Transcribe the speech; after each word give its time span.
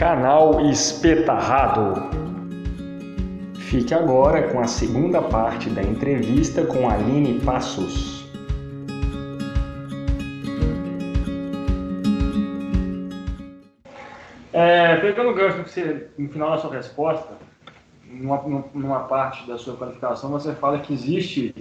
Canal 0.00 0.62
Espetarrado. 0.62 1.92
Fique 3.68 3.92
agora 3.92 4.48
com 4.50 4.58
a 4.58 4.66
segunda 4.66 5.20
parte 5.20 5.68
da 5.68 5.82
entrevista 5.82 6.64
com 6.64 6.88
Aline 6.88 7.38
Passos. 7.40 8.26
É, 14.54 14.96
pegando 15.02 15.32
o 15.32 15.34
gancho 15.34 15.64
que 15.64 15.68
você, 15.68 16.08
no 16.16 16.30
final 16.30 16.52
da 16.52 16.56
sua 16.56 16.72
resposta, 16.72 17.34
numa, 18.06 18.42
numa 18.72 19.00
parte 19.00 19.46
da 19.46 19.58
sua 19.58 19.76
qualificação, 19.76 20.30
você 20.30 20.54
fala 20.54 20.78
que 20.78 20.94
existe 20.94 21.54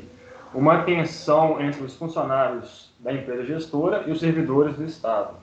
uma 0.53 0.83
tensão 0.83 1.59
entre 1.59 1.83
os 1.83 1.93
funcionários 1.93 2.93
da 3.01 3.11
empresa 3.11 3.43
gestora 3.43 4.05
e 4.07 4.11
os 4.11 4.21
servidores 4.21 4.77
do 4.77 4.85
Estado. 4.85 5.35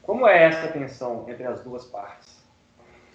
Como 0.00 0.26
é 0.26 0.44
essa 0.44 0.68
tensão 0.68 1.26
entre 1.28 1.44
as 1.44 1.60
duas 1.60 1.84
partes? 1.84 2.37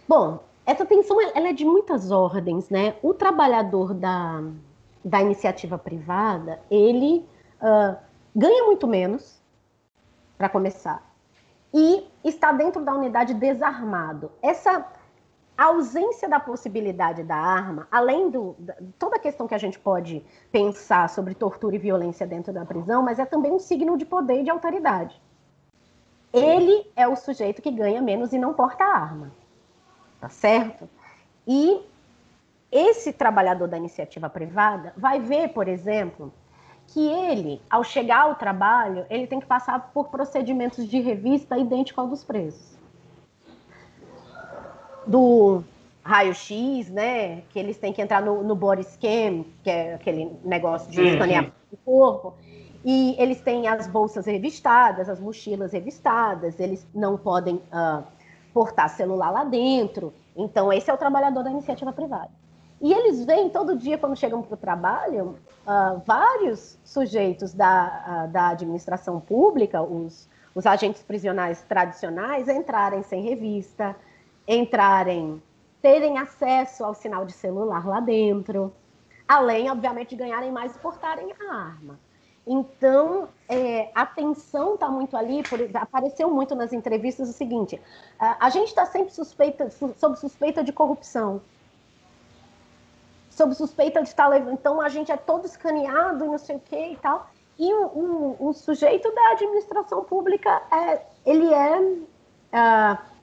Bom, 0.08 0.40
essa 0.66 0.86
tensão 0.86 1.20
ela 1.22 1.50
é 1.50 1.54
de 1.54 1.66
muitas 1.66 2.12
ordens, 2.12 2.70
né? 2.70 2.96
O 3.02 3.14
trabalhador 3.14 3.94
da, 3.94 4.44
da 5.04 5.22
iniciativa 5.22 5.78
privada, 5.78 6.62
ele 6.70 7.26
uh, 7.62 7.98
ganha 8.36 8.66
muito 8.66 8.88
menos, 8.88 9.42
para 10.38 10.50
começar, 10.50 11.04
e 11.74 12.06
está 12.24 12.52
dentro 12.52 12.84
da 12.84 12.94
unidade 12.94 13.34
desarmado. 13.34 14.32
Essa 14.42 14.86
ausência 15.58 16.28
da 16.28 16.40
possibilidade 16.40 17.24
da 17.24 17.36
arma, 17.36 17.88
além 17.92 18.30
do 18.30 18.56
da, 18.58 18.76
toda 18.98 19.18
a 19.18 19.20
questão 19.20 19.48
que 19.48 19.56
a 19.56 19.60
gente 19.60 19.80
pode 19.80 20.26
pensar 20.52 21.10
sobre 21.10 21.36
tortura 21.36 21.76
e 21.76 21.80
violência 21.80 22.26
dentro 22.26 22.52
da 22.52 22.66
prisão, 22.66 23.04
mas 23.04 23.20
é 23.20 23.26
também 23.26 23.52
um 23.52 23.60
signo 23.60 23.98
de 23.98 24.06
poder 24.06 24.42
e 24.42 24.44
de 24.44 24.50
autoridade. 24.50 25.22
Ele 26.32 26.90
é 26.96 27.08
o 27.08 27.16
sujeito 27.16 27.62
que 27.62 27.70
ganha 27.70 28.02
menos 28.02 28.34
e 28.34 28.40
não 28.40 28.54
porta 28.54 28.84
a 28.84 28.98
arma. 28.98 29.32
Tá 30.24 30.30
certo? 30.30 30.90
E 31.46 31.82
esse 32.72 33.12
trabalhador 33.12 33.68
da 33.68 33.76
iniciativa 33.76 34.30
privada 34.30 34.94
vai 34.96 35.20
ver, 35.20 35.50
por 35.50 35.68
exemplo, 35.68 36.34
que 36.88 37.06
ele, 37.06 37.62
ao 37.70 37.84
chegar 37.84 38.22
ao 38.22 38.36
trabalho, 38.36 39.06
ele 39.10 39.28
tem 39.28 39.42
que 39.42 39.46
passar 39.46 39.92
por 39.94 40.08
procedimentos 40.08 40.88
de 40.88 41.02
revista 41.02 41.58
idêntico 41.58 42.00
ao 42.00 42.08
dos 42.08 42.24
presos 42.24 42.78
do 45.06 45.62
raio-x, 46.02 46.90
né? 46.90 47.42
Que 47.50 47.60
eles 47.60 47.78
têm 47.78 47.92
que 47.92 48.02
entrar 48.02 48.22
no, 48.22 48.42
no 48.46 48.56
body 48.56 48.86
scan, 48.86 49.44
que 49.62 49.70
é 49.70 49.96
aquele 49.96 50.32
negócio 50.42 50.90
de 50.90 51.02
escanear 51.02 51.52
o 51.70 51.76
corpo. 51.76 52.34
E 52.86 53.14
eles 53.20 53.42
têm 53.42 53.68
as 53.68 53.88
bolsas 53.88 54.26
revistadas, 54.26 55.10
as 55.10 55.20
mochilas 55.20 55.74
revistadas, 55.74 56.62
eles 56.62 56.88
não 56.96 57.18
podem 57.18 57.56
uh, 57.56 58.06
portar 58.54 58.90
celular 58.90 59.32
lá 59.32 59.44
dentro. 59.44 60.14
Então, 60.36 60.72
esse 60.72 60.90
é 60.90 60.94
o 60.94 60.98
trabalhador 60.98 61.44
da 61.44 61.52
iniciativa 61.52 61.92
privada. 61.92 62.30
E 62.82 62.92
eles 62.92 63.24
veem 63.24 63.50
todo 63.50 63.78
dia, 63.78 63.98
quando 63.98 64.16
chegam 64.16 64.42
para 64.42 64.54
o 64.54 64.58
trabalho, 64.58 65.38
uh, 65.66 66.02
vários 66.06 66.78
sujeitos 66.84 67.54
da, 67.54 68.26
uh, 68.28 68.32
da 68.32 68.50
administração 68.50 69.22
pública, 69.22 69.82
os, 69.82 70.30
os 70.54 70.66
agentes 70.66 71.02
prisionais 71.02 71.62
tradicionais, 71.62 72.50
entrarem 72.50 73.02
sem 73.04 73.24
revista, 73.24 73.96
entrarem, 74.46 75.42
terem 75.82 76.18
acesso 76.18 76.84
ao 76.84 76.94
sinal 76.94 77.26
de 77.26 77.32
celular 77.32 77.88
lá 77.88 78.02
dentro, 78.02 78.74
além, 79.28 79.72
obviamente, 79.72 80.10
de 80.10 80.18
ganharem 80.18 80.52
mais 80.52 80.76
e 80.76 80.80
portarem 80.80 81.32
a 81.32 81.56
arma. 81.56 81.98
Então, 82.46 83.30
é, 83.48 83.90
a 83.96 84.06
tensão 84.06 84.74
está 84.74 84.90
muito 84.90 85.16
ali, 85.16 85.44
por, 85.44 85.60
apareceu 85.76 86.30
muito 86.30 86.54
nas 86.56 86.74
entrevistas 86.74 87.30
o 87.30 87.34
seguinte: 87.34 87.82
a, 88.20 88.48
a 88.48 88.50
gente 88.50 88.68
está 88.68 88.86
sempre 88.86 89.14
suspeita, 89.14 89.70
su, 89.70 89.94
sob 89.98 90.18
suspeita 90.18 90.64
de 90.64 90.74
corrupção, 90.74 91.42
sob 93.30 93.56
suspeita 93.56 94.02
de 94.02 94.10
estar 94.10 94.24
tá 94.24 94.30
levando. 94.30 94.54
Então, 94.54 94.82
a 94.82 94.90
gente 94.90 95.12
é 95.12 95.18
todo 95.18 95.46
escaneado 95.46 96.26
e 96.26 96.28
não 96.28 96.38
sei 96.38 96.58
o 96.58 96.60
que 96.60 96.76
e 96.76 96.98
tal. 96.98 97.30
E 97.58 97.72
o, 97.72 98.52
sujeito 98.54 99.14
da 99.14 99.32
administração 99.32 100.04
pública, 100.04 100.62
é, 100.72 101.02
ele 101.26 101.54
é. 101.54 101.80
Uh, 101.80 103.14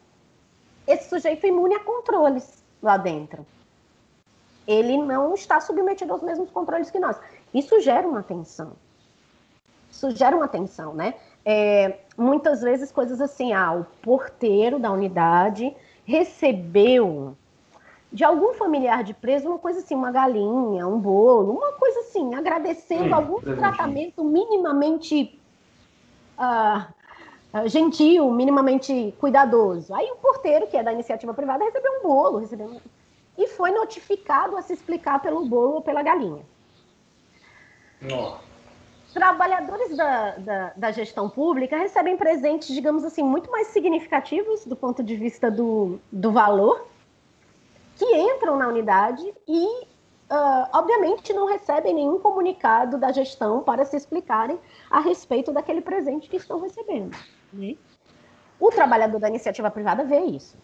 esse 0.86 1.09
sujeito 1.09 1.47
imune 1.47 1.75
a 1.75 1.84
controles 1.84 2.64
lá 2.82 2.97
dentro. 2.97 3.47
Ele 4.66 4.97
não 4.97 5.34
está 5.34 5.60
submetido 5.60 6.12
aos 6.12 6.22
mesmos 6.22 6.50
controles 6.50 6.91
que 6.91 6.98
nós. 6.98 7.20
Isso 7.53 7.80
gera 7.80 8.06
uma 8.06 8.22
tensão. 8.22 8.72
Isso 10.00 10.16
gera 10.16 10.34
uma 10.34 10.49
tensão, 10.49 10.94
né? 10.94 11.15
É, 11.44 11.99
muitas 12.16 12.62
vezes 12.62 12.91
coisas 12.91 13.21
assim, 13.21 13.53
ah, 13.53 13.75
o 13.75 13.84
porteiro 14.00 14.78
da 14.78 14.91
unidade 14.91 15.77
recebeu 16.06 17.37
de 18.10 18.25
algum 18.25 18.55
familiar 18.55 19.05
de 19.05 19.12
preso 19.12 19.47
uma 19.47 19.59
coisa 19.59 19.81
assim, 19.81 19.94
uma 19.94 20.10
galinha, 20.10 20.87
um 20.87 20.99
bolo, 20.99 21.53
uma 21.53 21.72
coisa 21.72 22.00
assim, 22.00 22.34
agradecendo 22.34 23.15
algum 23.15 23.41
tratamento 23.41 24.25
minimamente 24.25 25.39
uh, 26.39 26.87
ah, 27.53 27.66
gentil, 27.66 28.31
minimamente 28.31 29.15
cuidadoso. 29.21 29.94
Aí 29.94 30.10
o 30.12 30.16
porteiro, 30.16 30.66
que 30.66 30.78
é 30.78 30.83
da 30.83 30.94
iniciativa 30.94 31.34
privada, 31.34 31.62
recebeu 31.62 31.93
um 31.99 32.03
bolo, 32.03 32.39
recebeu 32.39 32.69
um... 32.69 32.81
e 33.37 33.47
foi 33.49 33.71
notificado 33.71 34.56
a 34.56 34.62
se 34.62 34.72
explicar 34.72 35.21
pelo 35.21 35.44
bolo 35.44 35.75
ou 35.75 35.83
pela 35.83 36.03
galinha. 36.03 36.43
Trabalhadores 39.12 39.97
da, 39.97 40.31
da, 40.37 40.72
da, 40.76 40.93
gestão 40.93 41.28
pública 41.28 41.76
recebem 41.76 42.16
presentes, 42.16 42.69
digamos 42.69 43.04
assim, 43.04 43.22
muito 43.22 43.50
mais 43.50 43.69
significativos 43.69 44.65
do 44.65 44.76
ponto 44.76 45.03
de 45.03 45.16
vista 45.16 45.50
do, 45.50 45.98
do 46.12 46.31
valor, 46.31 46.87
que 47.97 48.04
entram 48.04 48.56
na 48.56 48.69
unidade 48.69 49.34
e, 49.48 49.66
uh, 49.66 50.69
obviamente, 50.72 51.32
não 51.32 51.47
recebem 51.47 51.93
nenhum 51.93 52.21
comunicado 52.21 52.98
da 52.98 53.10
gestão 53.10 53.62
para 53.62 53.84
se 53.84 53.97
explicarem 53.97 54.59
a 54.88 55.00
respeito 55.00 55.53
daquele 55.53 55.81
presente 55.81 56.28
que 56.28 56.37
estão 56.37 56.60
recebendo. 56.60 57.16
Né? 57.53 57.77
O 58.60 58.71
trabalhador 58.71 59.19
da 59.19 59.28
iniciativa 59.28 59.71
privada 59.71 60.04
vê 60.04 60.21
isso. 60.21 60.56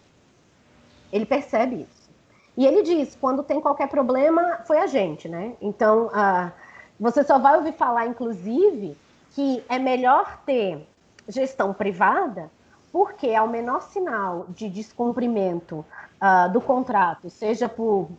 Ele 1.11 1.25
percebe 1.25 1.81
isso. 1.81 2.09
E 2.55 2.65
ele 2.65 2.81
diz: 2.81 3.15
quando 3.19 3.43
tem 3.43 3.59
qualquer 3.59 3.89
problema, 3.89 4.59
foi 4.65 4.79
a 4.79 4.87
gente, 4.87 5.27
né? 5.27 5.55
Então, 5.61 6.09
ah, 6.13 6.51
você 6.99 7.23
só 7.23 7.37
vai 7.37 7.57
ouvir 7.57 7.73
falar, 7.73 8.07
inclusive, 8.07 8.97
que 9.31 9.63
é 9.69 9.77
melhor 9.77 10.39
ter 10.45 10.87
gestão 11.27 11.73
privada, 11.73 12.49
porque 12.91 13.35
ao 13.35 13.47
menor 13.47 13.81
sinal 13.81 14.45
de 14.49 14.69
descumprimento 14.69 15.85
ah, 16.19 16.47
do 16.47 16.59
contrato, 16.59 17.29
seja 17.29 17.69
por 17.69 18.09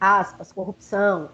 aspas, 0.00 0.52
corrupção, 0.52 1.30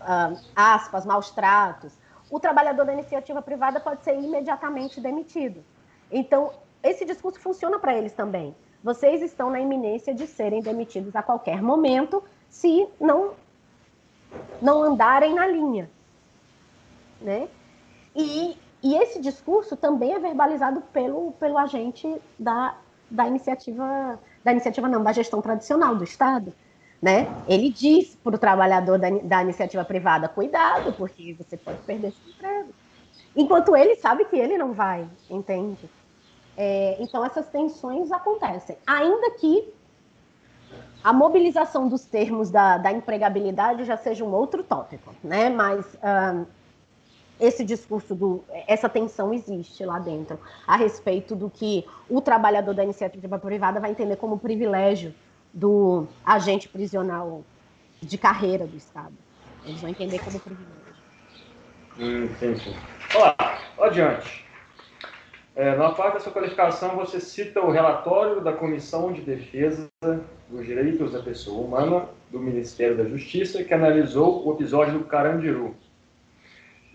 ah, 0.00 0.32
aspas, 0.54 1.04
maus 1.04 1.30
tratos, 1.30 1.92
o 2.30 2.38
trabalhador 2.38 2.84
da 2.84 2.92
iniciativa 2.92 3.40
privada 3.42 3.80
pode 3.80 4.02
ser 4.02 4.14
imediatamente 4.18 5.00
demitido. 5.00 5.64
Então, 6.10 6.52
esse 6.82 7.04
discurso 7.04 7.40
funciona 7.40 7.78
para 7.78 7.94
eles 7.94 8.12
também. 8.12 8.54
Vocês 8.82 9.22
estão 9.22 9.50
na 9.50 9.58
iminência 9.58 10.14
de 10.14 10.26
serem 10.26 10.60
demitidos 10.60 11.16
a 11.16 11.22
qualquer 11.22 11.60
momento 11.60 12.22
se 12.48 12.86
não 13.00 13.34
não 14.60 14.82
andarem 14.82 15.34
na 15.34 15.46
linha, 15.46 15.88
né? 17.20 17.48
E, 18.14 18.56
e 18.82 18.94
esse 18.96 19.20
discurso 19.20 19.76
também 19.76 20.14
é 20.14 20.18
verbalizado 20.18 20.80
pelo, 20.92 21.32
pelo 21.32 21.58
agente 21.58 22.20
da, 22.38 22.76
da 23.10 23.26
iniciativa 23.26 24.18
da 24.44 24.52
iniciativa 24.52 24.86
não 24.86 25.02
da 25.02 25.12
gestão 25.12 25.42
tradicional 25.42 25.96
do 25.96 26.04
Estado, 26.04 26.52
né? 27.02 27.26
Ele 27.48 27.68
diz 27.68 28.14
para 28.22 28.36
o 28.36 28.38
trabalhador 28.38 28.96
da, 28.96 29.10
da 29.10 29.42
iniciativa 29.42 29.84
privada 29.84 30.28
cuidado 30.28 30.92
porque 30.92 31.34
você 31.34 31.56
pode 31.56 31.78
perder 31.78 32.12
seu 32.12 32.30
emprego, 32.30 32.68
enquanto 33.34 33.76
ele 33.76 33.96
sabe 33.96 34.24
que 34.26 34.36
ele 34.36 34.56
não 34.56 34.72
vai, 34.72 35.08
entende? 35.28 35.90
É, 36.56 36.96
então, 37.00 37.24
essas 37.24 37.48
tensões 37.48 38.10
acontecem. 38.10 38.78
Ainda 38.86 39.32
que 39.32 39.68
a 41.04 41.12
mobilização 41.12 41.86
dos 41.86 42.04
termos 42.04 42.50
da, 42.50 42.78
da 42.78 42.90
empregabilidade 42.90 43.84
já 43.84 43.96
seja 43.96 44.24
um 44.24 44.32
outro 44.32 44.64
tópico, 44.64 45.14
né? 45.22 45.50
Mas 45.50 45.84
uh, 45.94 46.46
esse 47.40 47.64
discurso, 47.64 48.14
do, 48.14 48.44
essa 48.66 48.88
tensão 48.88 49.32
existe 49.32 49.84
lá 49.84 49.98
dentro, 49.98 50.38
a 50.66 50.76
respeito 50.76 51.36
do 51.36 51.50
que 51.50 51.84
o 52.08 52.20
trabalhador 52.20 52.74
da 52.74 52.82
iniciativa 52.82 53.38
privada 53.38 53.80
vai 53.80 53.90
entender 53.90 54.16
como 54.16 54.38
privilégio 54.38 55.14
do 55.52 56.06
agente 56.24 56.68
prisional 56.68 57.42
de 58.00 58.18
carreira 58.18 58.66
do 58.66 58.76
Estado. 58.76 59.14
Eles 59.64 59.80
vão 59.80 59.90
entender 59.90 60.18
como 60.20 60.38
privilégio. 60.38 60.76
Hum, 61.98 62.24
entendi. 62.24 62.74
Olá, 63.14 63.34
adiante. 63.78 64.44
É, 65.54 65.74
na 65.74 65.90
parte 65.90 66.14
da 66.14 66.20
sua 66.20 66.32
qualificação, 66.32 66.96
você 66.96 67.18
cita 67.18 67.62
o 67.62 67.70
relatório 67.70 68.42
da 68.42 68.52
Comissão 68.52 69.10
de 69.10 69.22
Defesa 69.22 69.88
dos 70.50 70.66
Direitos 70.66 71.12
da 71.12 71.22
Pessoa 71.22 71.66
Humana 71.66 72.06
do 72.30 72.38
Ministério 72.38 72.94
da 72.94 73.04
Justiça, 73.04 73.64
que 73.64 73.72
analisou 73.72 74.46
o 74.46 74.52
episódio 74.52 74.98
do 74.98 75.06
Carandiru. 75.06 75.74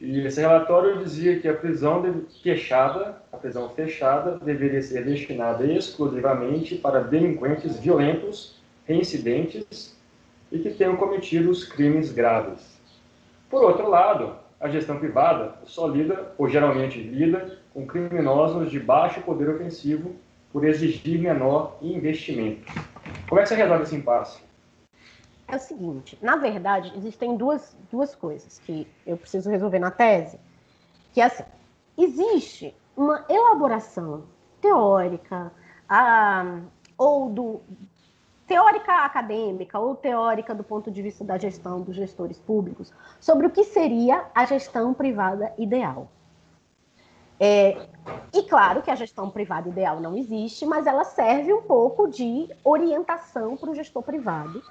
E 0.02 0.20
esse 0.26 0.42
relatório 0.42 0.98
dizia 0.98 1.40
que 1.40 1.48
a 1.48 1.54
prisão 1.54 2.26
fechada, 2.42 3.22
a 3.32 3.38
prisão 3.38 3.70
fechada, 3.70 4.40
deveria 4.44 4.82
ser 4.82 5.06
destinada 5.06 5.64
exclusivamente 5.64 6.74
para 6.74 7.02
delinquentes 7.02 7.78
violentos, 7.78 8.60
reincidentes 8.84 9.96
e 10.52 10.58
que 10.58 10.72
tenham 10.72 10.96
cometido 10.96 11.52
os 11.52 11.66
crimes 11.66 12.12
graves. 12.12 12.82
Por 13.48 13.64
outro 13.64 13.88
lado, 13.88 14.36
a 14.60 14.68
gestão 14.68 14.98
privada 14.98 15.54
só 15.66 15.86
lida, 15.88 16.34
ou 16.36 16.50
geralmente 16.50 17.00
lida, 17.00 17.60
com 17.72 17.86
criminosos 17.86 18.72
de 18.72 18.80
baixo 18.80 19.22
poder 19.22 19.50
ofensivo 19.50 20.16
por 20.52 20.66
exigir 20.66 21.20
menor 21.20 21.78
investimento. 21.80 22.66
Como 23.30 23.40
é 23.40 23.44
que 23.44 23.50
você 23.50 23.56
resolve 23.56 23.84
esse 23.84 23.96
impasse? 23.96 24.42
É 25.52 25.56
o 25.58 25.60
seguinte: 25.60 26.18
na 26.22 26.38
verdade, 26.38 26.92
existem 26.96 27.36
duas, 27.36 27.76
duas 27.92 28.16
coisas 28.16 28.60
que 28.60 28.88
eu 29.06 29.18
preciso 29.18 29.50
resolver 29.50 29.80
na 29.80 29.92
tese. 29.92 30.40
Que 31.14 31.22
é 31.22 31.26
assim: 31.26 31.44
existe 31.98 32.76
uma 32.96 33.26
elaboração 33.30 34.24
teórica 34.62 35.52
ah, 35.88 36.62
ou 36.98 37.30
do 37.30 37.62
teórica 38.48 39.06
acadêmica 39.06 39.80
ou 39.80 39.96
teórica 39.96 40.54
do 40.54 40.64
ponto 40.64 40.92
de 40.92 41.02
vista 41.02 41.24
da 41.24 41.38
gestão 41.38 41.82
dos 41.82 41.96
gestores 41.96 42.38
públicos 42.38 42.92
sobre 43.20 43.48
o 43.48 43.50
que 43.50 43.64
seria 43.64 44.26
a 44.36 44.46
gestão 44.46 44.94
privada 44.94 45.54
ideal. 45.58 46.10
É, 47.40 47.88
e 48.32 48.44
claro 48.44 48.84
que 48.84 48.92
a 48.92 48.96
gestão 48.96 49.30
privada 49.30 49.68
ideal 49.68 50.00
não 50.00 50.16
existe, 50.16 50.64
mas 50.66 50.86
ela 50.86 51.04
serve 51.04 51.52
um 51.52 51.64
pouco 51.64 52.08
de 52.08 52.48
orientação 52.64 53.58
para 53.58 53.72
o 53.72 53.74
gestor 53.74 54.04
privado 54.04 54.62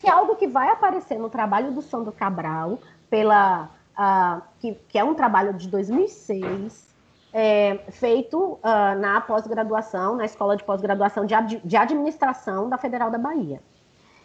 que 0.00 0.08
é 0.08 0.10
algo 0.10 0.34
que 0.34 0.46
vai 0.46 0.70
aparecer 0.70 1.18
no 1.18 1.28
trabalho 1.28 1.70
do 1.72 1.82
Sandro 1.82 2.10
Cabral, 2.10 2.78
pela, 3.10 3.68
uh, 3.98 4.42
que, 4.58 4.74
que, 4.88 4.98
é 4.98 5.04
um 5.04 5.14
trabalho 5.14 5.52
de 5.52 5.68
2006, 5.68 6.88
é, 7.32 7.78
feito 7.90 8.38
uh, 8.38 8.98
na 8.98 9.20
pós-graduação, 9.20 10.16
na 10.16 10.24
Escola 10.24 10.56
de 10.56 10.64
Pós-Graduação 10.64 11.26
de, 11.26 11.34
de 11.62 11.76
Administração 11.76 12.68
da 12.68 12.78
Federal 12.78 13.10
da 13.10 13.18
Bahia. 13.18 13.60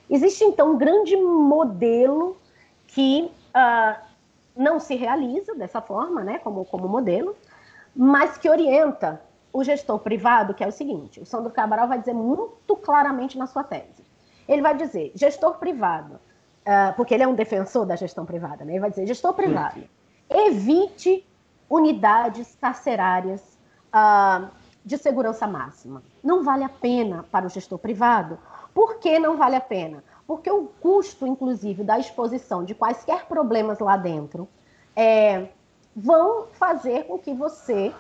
Existe, 0.10 0.46
então, 0.46 0.72
um 0.72 0.78
grande 0.78 1.18
modelo 1.18 2.38
que 2.88 3.30
uh, 3.50 4.00
não 4.56 4.80
se 4.80 4.96
realiza 4.96 5.54
dessa 5.56 5.82
forma, 5.82 6.24
né, 6.24 6.40
como, 6.40 6.64
como 6.64 6.88
modelo, 6.88 7.36
mas 7.94 8.38
que 8.38 8.50
orienta 8.50 9.22
o 9.52 9.64
gestor 9.64 10.00
privado, 10.00 10.54
que 10.54 10.64
é 10.64 10.68
o 10.68 10.72
seguinte: 10.72 11.20
o 11.20 11.26
Sandro 11.26 11.52
Cabral 11.52 11.88
vai 11.88 12.00
dizer 12.00 12.14
muito 12.14 12.76
claramente 12.78 13.38
na 13.38 13.46
sua 13.46 13.64
tese. 13.64 14.05
Ele 14.48 14.62
vai 14.62 14.76
dizer, 14.76 15.12
gestor 15.16 15.56
privado, 15.56 16.16
uh, 16.16 16.94
porque 16.96 17.14
ele 17.14 17.24
é 17.24 17.28
um 17.28 17.36
defensor 17.36 17.86
da 17.86 17.96
gestão 17.96 18.26
privada, 18.26 18.64
né? 18.64 18.74
Ele 18.74 18.80
vai 18.80 18.90
dizer, 18.90 19.06
gestor 19.08 19.34
privado, 19.34 19.84
evite 20.30 21.26
unidades 21.70 22.56
carcerárias 22.62 23.58
uh, 23.94 24.48
de 24.84 24.98
segurança 24.98 25.48
máxima. 25.48 26.04
Não 26.24 26.44
vale 26.44 26.64
a 26.64 26.70
pena 26.70 27.26
para 27.32 27.46
o 27.46 27.50
gestor 27.50 27.80
privado. 27.80 28.38
Por 28.74 29.00
que 29.00 29.18
não 29.18 29.38
vale 29.38 29.56
a 29.56 29.62
pena? 29.62 30.04
Porque 30.28 30.50
o 30.50 30.68
custo, 30.80 31.26
inclusive, 31.26 31.84
da 31.84 31.98
exposição 31.98 32.64
de 32.64 32.76
quaisquer 32.76 33.26
problemas 33.26 33.80
lá 33.80 33.98
dentro 33.98 34.48
é, 34.96 35.50
vão 35.96 36.48
fazer 36.54 37.06
com 37.06 37.18
que 37.18 37.34
você 37.34 37.94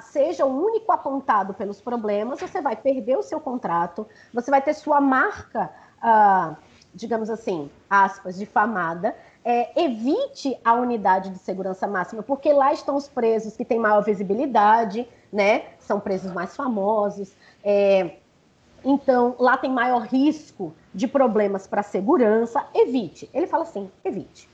seja 0.00 0.44
o 0.44 0.64
único 0.64 0.92
apontado 0.92 1.54
pelos 1.54 1.80
problemas, 1.80 2.40
você 2.40 2.60
vai 2.60 2.76
perder 2.76 3.16
o 3.16 3.22
seu 3.22 3.40
contrato, 3.40 4.06
você 4.32 4.50
vai 4.50 4.60
ter 4.60 4.74
sua 4.74 5.00
marca, 5.00 5.70
ah, 6.00 6.56
digamos 6.94 7.30
assim, 7.30 7.70
aspas, 7.88 8.36
difamada. 8.36 9.16
É, 9.44 9.82
evite 9.84 10.58
a 10.64 10.74
unidade 10.74 11.30
de 11.30 11.38
segurança 11.38 11.86
máxima, 11.86 12.22
porque 12.22 12.52
lá 12.52 12.72
estão 12.72 12.96
os 12.96 13.08
presos 13.08 13.56
que 13.56 13.64
têm 13.64 13.78
maior 13.78 14.02
visibilidade, 14.02 15.06
né? 15.32 15.64
São 15.78 16.00
presos 16.00 16.32
mais 16.32 16.56
famosos. 16.56 17.32
É, 17.62 18.16
então, 18.84 19.34
lá 19.38 19.56
tem 19.56 19.70
maior 19.70 20.02
risco 20.02 20.74
de 20.94 21.08
problemas 21.08 21.66
para 21.66 21.80
a 21.80 21.84
segurança. 21.84 22.66
Evite. 22.74 23.28
Ele 23.32 23.46
fala 23.46 23.64
assim: 23.64 23.90
evite. 24.04 24.48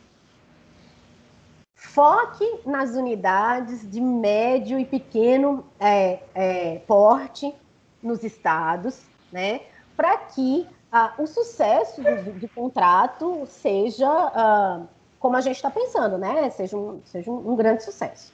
Foque 1.80 2.60
nas 2.66 2.90
unidades 2.90 3.90
de 3.90 4.02
médio 4.02 4.78
e 4.78 4.84
pequeno 4.84 5.64
é, 5.80 6.20
é, 6.34 6.78
porte 6.86 7.54
nos 8.02 8.22
estados, 8.22 9.02
né, 9.32 9.62
para 9.96 10.18
que 10.18 10.68
ah, 10.92 11.14
o 11.18 11.26
sucesso 11.26 12.02
do, 12.02 12.38
do, 12.38 12.48
contrato 12.50 13.46
seja 13.46 14.06
ah, 14.08 14.82
como 15.18 15.36
a 15.36 15.40
gente 15.40 15.56
está 15.56 15.70
pensando, 15.70 16.18
né, 16.18 16.50
seja, 16.50 16.76
um, 16.76 17.00
seja 17.02 17.30
um, 17.30 17.52
um 17.52 17.56
grande 17.56 17.82
sucesso. 17.82 18.30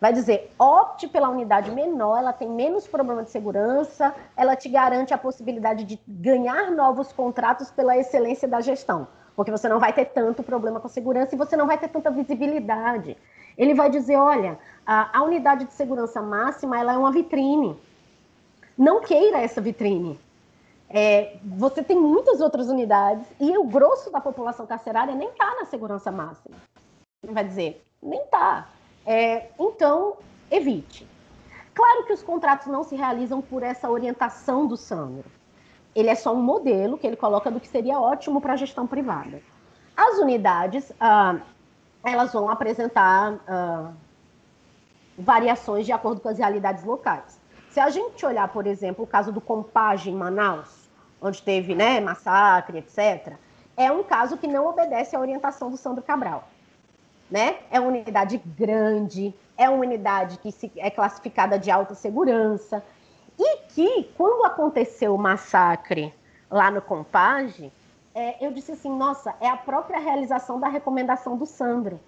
Vai 0.00 0.12
dizer, 0.12 0.52
opte 0.58 1.06
pela 1.06 1.28
unidade 1.28 1.70
menor, 1.70 2.18
ela 2.18 2.32
tem 2.32 2.48
menos 2.48 2.88
problema 2.88 3.22
de 3.22 3.30
segurança, 3.30 4.12
ela 4.36 4.56
te 4.56 4.68
garante 4.68 5.14
a 5.14 5.18
possibilidade 5.18 5.84
de 5.84 5.98
ganhar 6.08 6.72
novos 6.72 7.12
contratos 7.12 7.70
pela 7.70 7.96
excelência 7.96 8.48
da 8.48 8.60
gestão 8.60 9.06
porque 9.34 9.50
você 9.50 9.68
não 9.68 9.78
vai 9.78 9.92
ter 9.92 10.06
tanto 10.06 10.42
problema 10.42 10.80
com 10.80 10.88
segurança 10.88 11.34
e 11.34 11.38
você 11.38 11.56
não 11.56 11.66
vai 11.66 11.78
ter 11.78 11.88
tanta 11.88 12.10
visibilidade. 12.10 13.16
Ele 13.56 13.74
vai 13.74 13.90
dizer, 13.90 14.16
olha, 14.16 14.58
a, 14.86 15.18
a 15.18 15.22
unidade 15.22 15.64
de 15.64 15.72
segurança 15.72 16.20
máxima 16.20 16.78
ela 16.78 16.92
é 16.92 16.96
uma 16.96 17.12
vitrine. 17.12 17.78
Não 18.76 19.00
queira 19.00 19.38
essa 19.38 19.60
vitrine. 19.60 20.18
É, 20.88 21.36
você 21.44 21.82
tem 21.82 21.96
muitas 21.96 22.40
outras 22.40 22.68
unidades 22.68 23.26
e 23.38 23.56
o 23.56 23.64
grosso 23.64 24.10
da 24.10 24.20
população 24.20 24.66
carcerária 24.66 25.14
nem 25.14 25.28
está 25.28 25.54
na 25.56 25.64
segurança 25.64 26.10
máxima. 26.10 26.56
Vai 27.22 27.44
dizer, 27.44 27.84
nem 28.02 28.20
está. 28.22 28.68
É, 29.06 29.48
então, 29.58 30.16
evite. 30.50 31.06
Claro 31.74 32.04
que 32.06 32.12
os 32.12 32.22
contratos 32.22 32.66
não 32.66 32.82
se 32.82 32.96
realizam 32.96 33.40
por 33.40 33.62
essa 33.62 33.88
orientação 33.88 34.66
do 34.66 34.76
Sandro 34.76 35.24
ele 35.94 36.08
é 36.08 36.14
só 36.14 36.32
um 36.32 36.42
modelo 36.42 36.96
que 36.96 37.06
ele 37.06 37.16
coloca 37.16 37.50
do 37.50 37.60
que 37.60 37.68
seria 37.68 37.98
ótimo 37.98 38.40
para 38.40 38.54
a 38.54 38.56
gestão 38.56 38.86
privada. 38.86 39.42
As 39.96 40.18
unidades, 40.18 40.92
ah, 41.00 41.36
elas 42.04 42.32
vão 42.32 42.48
apresentar 42.48 43.38
ah, 43.46 43.92
variações 45.18 45.84
de 45.84 45.92
acordo 45.92 46.20
com 46.20 46.28
as 46.28 46.38
realidades 46.38 46.84
locais. 46.84 47.40
Se 47.70 47.78
a 47.78 47.90
gente 47.90 48.24
olhar, 48.24 48.48
por 48.48 48.66
exemplo, 48.66 49.04
o 49.04 49.06
caso 49.06 49.30
do 49.30 49.40
Compage 49.40 50.10
em 50.10 50.14
Manaus, 50.14 50.88
onde 51.20 51.42
teve 51.42 51.74
né, 51.74 52.00
massacre, 52.00 52.78
etc., 52.78 53.34
é 53.76 53.90
um 53.92 54.02
caso 54.02 54.36
que 54.36 54.46
não 54.46 54.66
obedece 54.66 55.14
à 55.14 55.20
orientação 55.20 55.70
do 55.70 55.76
Sandro 55.76 56.02
Cabral. 56.02 56.48
Né? 57.30 57.58
É 57.70 57.78
uma 57.78 57.88
unidade 57.88 58.38
grande, 58.38 59.32
é 59.56 59.68
uma 59.68 59.80
unidade 59.80 60.38
que 60.38 60.50
se, 60.50 60.72
é 60.76 60.90
classificada 60.90 61.58
de 61.58 61.70
alta 61.70 61.94
segurança, 61.94 62.82
que, 63.74 64.10
quando 64.16 64.44
aconteceu 64.44 65.14
o 65.14 65.18
massacre 65.18 66.12
lá 66.50 66.70
no 66.70 66.82
Compage, 66.82 67.72
é, 68.14 68.44
eu 68.44 68.52
disse 68.52 68.72
assim: 68.72 68.90
nossa, 68.90 69.34
é 69.40 69.48
a 69.48 69.56
própria 69.56 69.98
realização 69.98 70.58
da 70.58 70.68
recomendação 70.68 71.36
do 71.36 71.46
Sandro. 71.46 72.00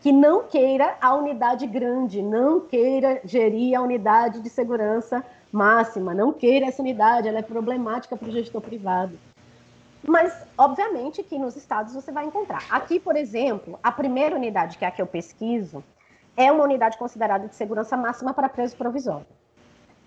Que 0.00 0.12
não 0.12 0.44
queira 0.44 0.96
a 1.00 1.12
unidade 1.14 1.66
grande, 1.66 2.22
não 2.22 2.60
queira 2.60 3.20
gerir 3.24 3.76
a 3.76 3.82
unidade 3.82 4.40
de 4.40 4.48
segurança 4.48 5.24
máxima, 5.50 6.14
não 6.14 6.32
queira 6.32 6.66
essa 6.66 6.80
unidade, 6.80 7.26
ela 7.26 7.38
é 7.38 7.42
problemática 7.42 8.16
para 8.16 8.28
o 8.28 8.30
gestor 8.30 8.60
privado. 8.60 9.18
Mas, 10.06 10.32
obviamente, 10.56 11.24
que 11.24 11.36
nos 11.36 11.56
estados 11.56 11.94
você 11.94 12.12
vai 12.12 12.24
encontrar. 12.24 12.64
Aqui, 12.70 13.00
por 13.00 13.16
exemplo, 13.16 13.76
a 13.82 13.90
primeira 13.90 14.36
unidade, 14.36 14.78
que 14.78 14.84
é 14.84 14.88
a 14.88 14.90
que 14.90 15.02
eu 15.02 15.06
pesquiso, 15.06 15.82
é 16.36 16.52
uma 16.52 16.62
unidade 16.62 16.96
considerada 16.96 17.48
de 17.48 17.56
segurança 17.56 17.96
máxima 17.96 18.32
para 18.32 18.48
preso 18.48 18.76
provisório. 18.76 19.26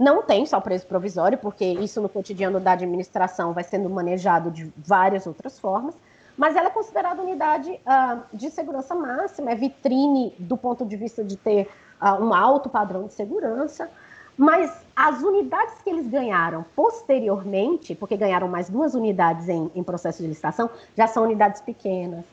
Não 0.01 0.23
tem 0.23 0.47
só 0.47 0.59
preso 0.59 0.87
provisório, 0.87 1.37
porque 1.37 1.63
isso 1.63 2.01
no 2.01 2.09
cotidiano 2.09 2.59
da 2.59 2.71
administração 2.71 3.53
vai 3.53 3.63
sendo 3.63 3.87
manejado 3.87 4.49
de 4.49 4.73
várias 4.75 5.27
outras 5.27 5.59
formas, 5.59 5.93
mas 6.35 6.55
ela 6.55 6.69
é 6.69 6.71
considerada 6.71 7.21
unidade 7.21 7.69
uh, 7.69 8.19
de 8.33 8.49
segurança 8.49 8.95
máxima, 8.95 9.51
é 9.51 9.55
vitrine 9.55 10.33
do 10.39 10.57
ponto 10.57 10.83
de 10.87 10.97
vista 10.97 11.23
de 11.23 11.37
ter 11.37 11.69
uh, 12.01 12.19
um 12.19 12.33
alto 12.33 12.67
padrão 12.67 13.05
de 13.05 13.13
segurança. 13.13 13.91
Mas 14.35 14.75
as 14.95 15.21
unidades 15.21 15.75
que 15.83 15.91
eles 15.91 16.07
ganharam 16.07 16.65
posteriormente, 16.75 17.93
porque 17.93 18.17
ganharam 18.17 18.47
mais 18.47 18.71
duas 18.71 18.95
unidades 18.95 19.47
em, 19.49 19.69
em 19.75 19.83
processo 19.83 20.23
de 20.23 20.29
licitação, 20.29 20.67
já 20.97 21.05
são 21.05 21.25
unidades 21.25 21.61
pequenas. 21.61 22.25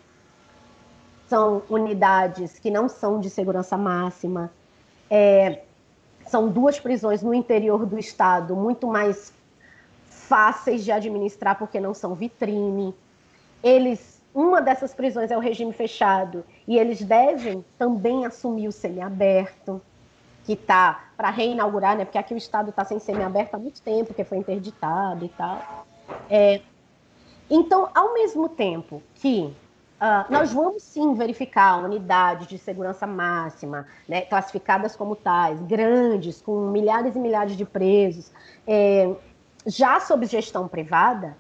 São 1.27 1.61
unidades 1.69 2.59
que 2.59 2.71
não 2.71 2.89
são 2.89 3.21
de 3.21 3.29
segurança 3.29 3.77
máxima. 3.77 4.51
É, 5.11 5.65
são 6.29 6.49
duas 6.49 6.79
prisões 6.79 7.23
no 7.23 7.33
interior 7.35 7.87
do 7.87 7.99
estado, 7.99 8.55
muito 8.55 8.87
mais 8.87 9.33
fáceis 10.09 10.85
de 10.85 10.93
administrar 10.93 11.59
porque 11.59 11.81
não 11.81 11.95
são 11.95 12.15
vitrine. 12.15 12.95
Eles, 13.63 14.23
uma 14.35 14.61
dessas 14.61 14.95
prisões 14.95 15.31
é 15.31 15.37
o 15.37 15.41
regime 15.41 15.73
fechado 15.73 16.45
e 16.67 16.79
eles 16.79 17.03
devem 17.03 17.65
também 17.79 18.27
assumir 18.27 18.69
o 18.69 18.73
semiaberto, 18.73 19.81
que 20.45 20.53
está 20.53 21.09
para 21.17 21.31
reinaugurar, 21.31 21.97
né? 21.97 22.05
Porque 22.05 22.19
aqui 22.19 22.33
o 22.33 22.37
estado 22.37 22.71
está 22.71 22.85
sem 22.85 22.99
semiaberto 22.99 23.57
há 23.57 23.59
muito 23.59 23.83
tempo, 23.83 24.15
que 24.15 24.25
foi 24.25 24.39
interditado 24.39 25.25
e 25.25 25.29
tal. 25.31 25.87
É, 26.31 26.61
então, 27.51 27.91
ao 27.95 28.15
mesmo 28.15 28.49
tempo 28.49 29.03
que 29.15 29.55
Uh, 29.99 30.31
nós 30.33 30.53
vamos 30.53 30.85
sim 30.85 31.15
verificar 31.15 31.85
unidades 31.85 32.47
de 32.47 32.57
segurança 32.57 33.05
máxima, 33.05 33.85
né, 34.09 34.21
classificadas 34.21 34.95
como 34.95 35.17
tais, 35.17 35.61
grandes, 35.63 36.41
com 36.41 36.71
milhares 36.71 37.17
e 37.17 37.19
milhares 37.19 37.57
de 37.57 37.65
presos, 37.65 38.31
é, 38.65 39.13
já 39.67 39.99
sob 39.99 40.25
gestão 40.27 40.69
privada. 40.69 41.37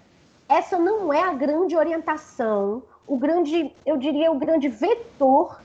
Essa 0.48 0.76
não 0.76 1.12
é 1.12 1.22
a 1.22 1.32
grande 1.34 1.76
orientação, 1.76 2.82
o 3.06 3.16
grande, 3.16 3.72
eu 3.86 3.96
diria, 3.96 4.32
o 4.32 4.38
grande 4.38 4.68
vetor 4.68 5.60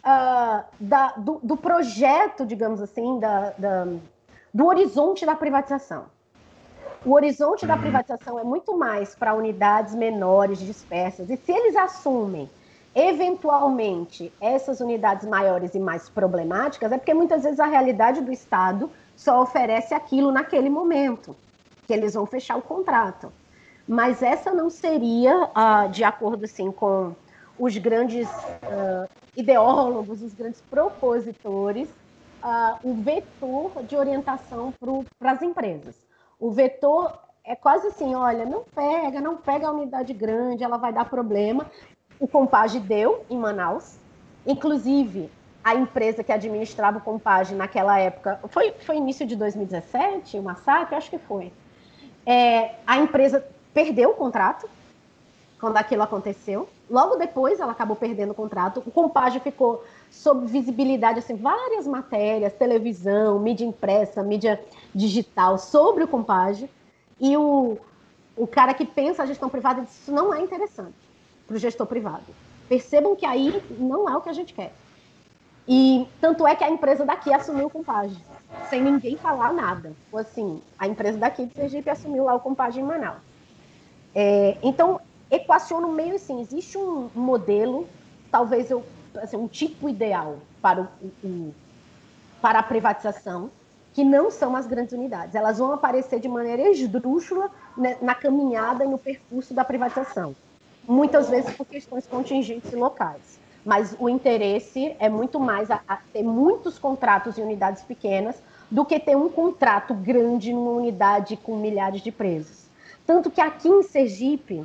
uh, 0.00 0.64
da, 0.78 1.12
do, 1.16 1.40
do, 1.42 1.56
projeto, 1.56 2.44
digamos 2.44 2.82
assim, 2.82 3.18
da, 3.18 3.54
da, 3.56 3.86
do 4.52 4.66
horizonte 4.66 5.24
da 5.24 5.34
privatização. 5.34 6.06
O 7.04 7.14
horizonte 7.14 7.66
da 7.66 7.74
uhum. 7.74 7.80
privatização 7.80 8.38
é 8.38 8.44
muito 8.44 8.76
mais 8.76 9.14
para 9.14 9.34
unidades 9.34 9.94
menores, 9.94 10.58
dispersas. 10.58 11.30
E 11.30 11.36
se 11.36 11.50
eles 11.50 11.74
assumem, 11.74 12.48
eventualmente, 12.94 14.30
essas 14.38 14.80
unidades 14.80 15.26
maiores 15.26 15.74
e 15.74 15.78
mais 15.78 16.10
problemáticas, 16.10 16.92
é 16.92 16.98
porque 16.98 17.14
muitas 17.14 17.42
vezes 17.42 17.58
a 17.58 17.66
realidade 17.66 18.20
do 18.20 18.30
Estado 18.30 18.90
só 19.16 19.40
oferece 19.40 19.94
aquilo 19.94 20.30
naquele 20.30 20.68
momento, 20.68 21.34
que 21.86 21.92
eles 21.94 22.12
vão 22.14 22.26
fechar 22.26 22.56
o 22.56 22.62
contrato. 22.62 23.32
Mas 23.88 24.22
essa 24.22 24.52
não 24.52 24.68
seria, 24.68 25.44
uh, 25.44 25.88
de 25.90 26.04
acordo 26.04 26.44
assim, 26.44 26.70
com 26.70 27.14
os 27.58 27.76
grandes 27.78 28.28
uh, 28.28 29.08
ideólogos, 29.34 30.22
os 30.22 30.34
grandes 30.34 30.60
propositores, 30.60 31.88
uh, 32.44 32.78
o 32.82 32.94
vetor 32.94 33.82
de 33.84 33.96
orientação 33.96 34.72
para 35.18 35.32
as 35.32 35.40
empresas. 35.40 36.09
O 36.40 36.50
vetor 36.50 37.18
é 37.44 37.54
quase 37.54 37.88
assim, 37.88 38.14
olha, 38.14 38.46
não 38.46 38.64
pega, 38.64 39.20
não 39.20 39.36
pega 39.36 39.68
a 39.68 39.72
unidade 39.72 40.14
grande, 40.14 40.64
ela 40.64 40.78
vai 40.78 40.92
dar 40.92 41.04
problema. 41.04 41.70
O 42.18 42.26
Compage 42.26 42.80
deu 42.80 43.24
em 43.28 43.36
Manaus, 43.36 43.98
inclusive 44.46 45.30
a 45.62 45.74
empresa 45.74 46.24
que 46.24 46.32
administrava 46.32 46.96
o 46.96 47.00
Compage 47.02 47.54
naquela 47.54 47.98
época, 47.98 48.40
foi, 48.48 48.72
foi 48.80 48.96
início 48.96 49.26
de 49.26 49.36
2017, 49.36 50.38
o 50.38 50.42
massacre, 50.42 50.96
acho 50.96 51.10
que 51.10 51.18
foi. 51.18 51.52
É, 52.24 52.76
a 52.86 52.96
empresa 52.96 53.46
perdeu 53.74 54.10
o 54.10 54.14
contrato 54.14 54.68
quando 55.60 55.76
aquilo 55.76 56.02
aconteceu. 56.02 56.68
Logo 56.90 57.16
depois, 57.16 57.60
ela 57.60 57.72
acabou 57.72 57.94
perdendo 57.94 58.30
o 58.30 58.34
contrato. 58.34 58.82
O 58.84 58.90
Compage 58.90 59.38
ficou 59.40 59.84
sob 60.10 60.46
visibilidade, 60.46 61.18
assim, 61.18 61.36
várias 61.36 61.86
matérias, 61.86 62.52
televisão, 62.54 63.38
mídia 63.38 63.64
impressa, 63.64 64.22
mídia 64.22 64.60
digital 64.94 65.58
sobre 65.58 66.02
o 66.02 66.08
Compage. 66.08 66.68
E 67.20 67.36
o, 67.36 67.78
o 68.36 68.46
cara 68.46 68.72
que 68.72 68.86
pensa 68.86 69.22
a 69.22 69.26
gestão 69.26 69.48
privada 69.48 69.82
disse: 69.82 70.00
Isso 70.00 70.12
não 70.12 70.34
é 70.34 70.40
interessante 70.40 70.94
para 71.46 71.56
o 71.56 71.58
gestor 71.58 71.86
privado. 71.86 72.24
Percebam 72.68 73.14
que 73.14 73.26
aí 73.26 73.62
não 73.78 74.08
é 74.08 74.16
o 74.16 74.20
que 74.20 74.30
a 74.30 74.32
gente 74.32 74.54
quer. 74.54 74.72
E 75.68 76.08
tanto 76.20 76.46
é 76.46 76.56
que 76.56 76.64
a 76.64 76.70
empresa 76.70 77.04
daqui 77.04 77.32
assumiu 77.32 77.66
o 77.66 77.70
Compage, 77.70 78.16
sem 78.68 78.82
ninguém 78.82 79.16
falar 79.16 79.52
nada. 79.52 79.92
Ou 80.10 80.18
assim, 80.18 80.62
a 80.78 80.88
empresa 80.88 81.18
daqui 81.18 81.44
de 81.44 81.54
Sergipe 81.54 81.90
assumiu 81.90 82.24
lá 82.24 82.34
o 82.34 82.40
Compage 82.40 82.80
em 82.80 82.82
Manaus. 82.82 83.18
É, 84.14 84.56
então, 84.62 85.00
equaciono 85.30 85.88
meio 85.88 86.16
assim, 86.16 86.40
existe 86.40 86.76
um 86.76 87.08
modelo, 87.14 87.86
talvez 88.30 88.70
eu, 88.70 88.84
assim, 89.16 89.36
um 89.36 89.46
tipo 89.46 89.88
ideal 89.88 90.38
para, 90.60 90.82
o, 90.82 91.06
o, 91.26 91.54
para 92.42 92.58
a 92.58 92.62
privatização, 92.62 93.50
que 93.92 94.04
não 94.04 94.30
são 94.30 94.56
as 94.56 94.66
grandes 94.66 94.92
unidades. 94.92 95.34
Elas 95.34 95.58
vão 95.58 95.72
aparecer 95.72 96.20
de 96.20 96.28
maneira 96.28 96.68
esdrúxula 96.70 97.50
né, 97.76 97.96
na 98.00 98.14
caminhada 98.14 98.84
e 98.84 98.88
no 98.88 98.98
percurso 98.98 99.52
da 99.52 99.64
privatização. 99.64 100.34
Muitas 100.86 101.28
vezes 101.28 101.54
por 101.54 101.66
questões 101.66 102.06
contingentes 102.06 102.72
e 102.72 102.76
locais. 102.76 103.38
Mas 103.64 103.94
o 103.98 104.08
interesse 104.08 104.96
é 104.98 105.08
muito 105.08 105.38
mais 105.38 105.70
a, 105.70 105.80
a 105.86 105.96
ter 105.96 106.22
muitos 106.22 106.78
contratos 106.78 107.36
em 107.36 107.42
unidades 107.42 107.82
pequenas 107.82 108.40
do 108.70 108.84
que 108.84 108.98
ter 108.98 109.16
um 109.16 109.28
contrato 109.28 109.92
grande 109.92 110.52
numa 110.52 110.70
unidade 110.70 111.36
com 111.36 111.56
milhares 111.56 112.00
de 112.00 112.10
presos. 112.10 112.59
Tanto 113.10 113.28
que 113.28 113.40
aqui 113.40 113.68
em 113.68 113.82
Sergipe, 113.82 114.64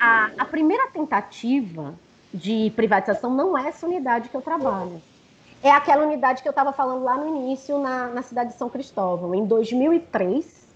a, 0.00 0.30
a 0.38 0.44
primeira 0.46 0.88
tentativa 0.88 1.94
de 2.32 2.72
privatização 2.74 3.34
não 3.34 3.58
é 3.58 3.68
essa 3.68 3.86
unidade 3.86 4.30
que 4.30 4.34
eu 4.34 4.40
trabalho. 4.40 5.02
É 5.62 5.70
aquela 5.70 6.02
unidade 6.02 6.40
que 6.40 6.48
eu 6.48 6.52
estava 6.52 6.72
falando 6.72 7.04
lá 7.04 7.18
no 7.18 7.28
início, 7.28 7.78
na, 7.78 8.06
na 8.06 8.22
cidade 8.22 8.52
de 8.52 8.56
São 8.56 8.70
Cristóvão. 8.70 9.34
Em 9.34 9.44
2003, 9.44 10.66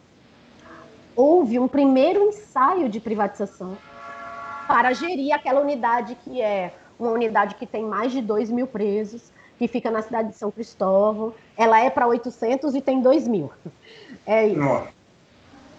houve 1.16 1.58
um 1.58 1.66
primeiro 1.66 2.24
ensaio 2.24 2.90
de 2.90 3.00
privatização 3.00 3.74
para 4.68 4.92
gerir 4.92 5.34
aquela 5.34 5.62
unidade 5.62 6.14
que 6.16 6.42
é 6.42 6.74
uma 6.98 7.10
unidade 7.10 7.54
que 7.54 7.66
tem 7.66 7.86
mais 7.86 8.12
de 8.12 8.20
2 8.20 8.50
mil 8.50 8.66
presos, 8.66 9.32
que 9.58 9.66
fica 9.66 9.90
na 9.90 10.02
cidade 10.02 10.28
de 10.28 10.34
São 10.34 10.50
Cristóvão. 10.50 11.32
Ela 11.56 11.80
é 11.80 11.88
para 11.88 12.06
800 12.06 12.74
e 12.74 12.82
tem 12.82 13.00
2 13.00 13.26
mil. 13.26 13.50
É 14.26 14.46
isso. 14.46 14.60
Nossa. 14.60 15.01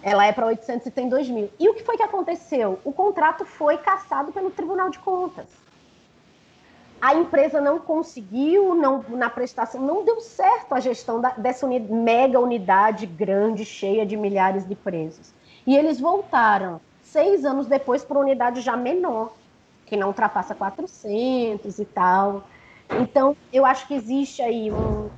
Ela 0.04 0.26
é 0.26 0.32
para 0.32 0.44
800 0.44 0.86
e 0.86 0.90
tem 0.90 1.08
2 1.08 1.30
mil. 1.30 1.50
E 1.58 1.66
o 1.66 1.72
que 1.72 1.82
foi 1.82 1.96
que 1.96 2.02
aconteceu? 2.02 2.78
O 2.84 2.92
contrato 2.92 3.46
foi 3.46 3.78
cassado 3.78 4.32
pelo 4.32 4.50
Tribunal 4.50 4.90
de 4.90 4.98
Contas. 4.98 5.46
A 7.00 7.14
empresa 7.14 7.58
não 7.58 7.78
conseguiu, 7.78 8.74
não, 8.74 9.02
na 9.08 9.30
prestação, 9.30 9.80
não 9.80 10.04
deu 10.04 10.20
certo 10.20 10.74
a 10.74 10.80
gestão 10.80 11.22
da, 11.22 11.30
dessa 11.30 11.64
uni, 11.64 11.80
mega 11.80 12.38
unidade 12.38 13.06
grande, 13.06 13.64
cheia 13.64 14.04
de 14.04 14.14
milhares 14.14 14.68
de 14.68 14.74
presos. 14.74 15.32
E 15.66 15.74
eles 15.74 15.98
voltaram, 15.98 16.82
seis 17.02 17.46
anos 17.46 17.66
depois, 17.66 18.04
para 18.04 18.18
uma 18.18 18.24
unidade 18.24 18.60
já 18.60 18.76
menor, 18.76 19.32
que 19.86 19.96
não 19.96 20.08
ultrapassa 20.08 20.54
400 20.54 21.78
e 21.78 21.84
tal. 21.86 22.44
Então, 23.00 23.34
eu 23.50 23.64
acho 23.64 23.88
que 23.88 23.94
existe 23.94 24.42
aí 24.42 24.70
um, 24.70 25.08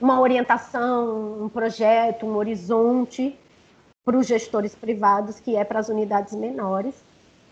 uma 0.00 0.18
orientação, 0.18 1.42
um 1.42 1.48
projeto, 1.50 2.24
um 2.24 2.36
horizonte 2.36 3.38
para 4.06 4.16
os 4.16 4.26
gestores 4.28 4.72
privados, 4.72 5.40
que 5.40 5.56
é 5.56 5.64
para 5.64 5.80
as 5.80 5.88
unidades 5.88 6.32
menores, 6.32 6.94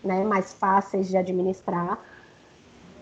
né, 0.01 0.23
mais 0.23 0.53
fáceis 0.53 1.09
de 1.09 1.17
administrar, 1.17 1.99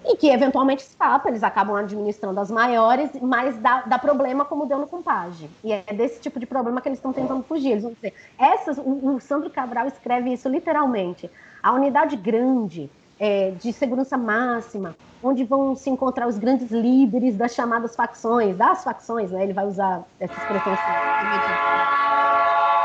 e 0.04 0.18
que 0.18 0.28
eventualmente 0.28 0.84
escapa, 0.84 1.30
eles 1.30 1.44
acabam 1.44 1.76
administrando 1.76 2.40
as 2.40 2.50
maiores, 2.50 3.12
mas 3.22 3.56
dá, 3.60 3.84
dá 3.84 4.00
problema 4.00 4.44
como 4.44 4.66
deu 4.66 4.80
no 4.80 4.88
Compage. 4.88 5.48
E 5.64 5.72
é 5.72 5.84
desse 5.94 6.20
tipo 6.20 6.40
de 6.40 6.48
problema 6.48 6.82
que 6.82 6.90
eles 6.90 6.98
estão 6.98 7.14
tentando 7.14 7.44
fugir. 7.44 7.72
Eles 7.72 7.84
vão 7.84 7.94
dizer, 7.94 8.14
essas, 8.38 8.78
o, 8.80 9.16
o 9.16 9.20
Sandro 9.22 9.52
Cabral 9.52 9.88
escreve 9.88 10.34
isso 10.34 10.50
literalmente. 10.50 11.30
A 11.62 11.72
unidade 11.72 12.18
grande, 12.18 12.90
é, 13.20 13.52
de 13.52 13.72
segurança 13.72 14.18
máxima, 14.18 14.96
onde 15.22 15.46
vão 15.46 15.76
se 15.76 15.90
encontrar 15.90 16.28
os 16.28 16.38
grandes 16.38 16.70
líderes 16.72 17.38
das 17.38 17.54
chamadas 17.54 17.96
facções, 17.96 18.58
das 18.58 18.84
facções, 18.84 19.32
né? 19.32 19.44
Ele 19.44 19.54
vai 19.54 19.68
usar 19.68 20.04
essa 20.20 20.34
expressão 20.34 20.74
assim, 20.74 22.03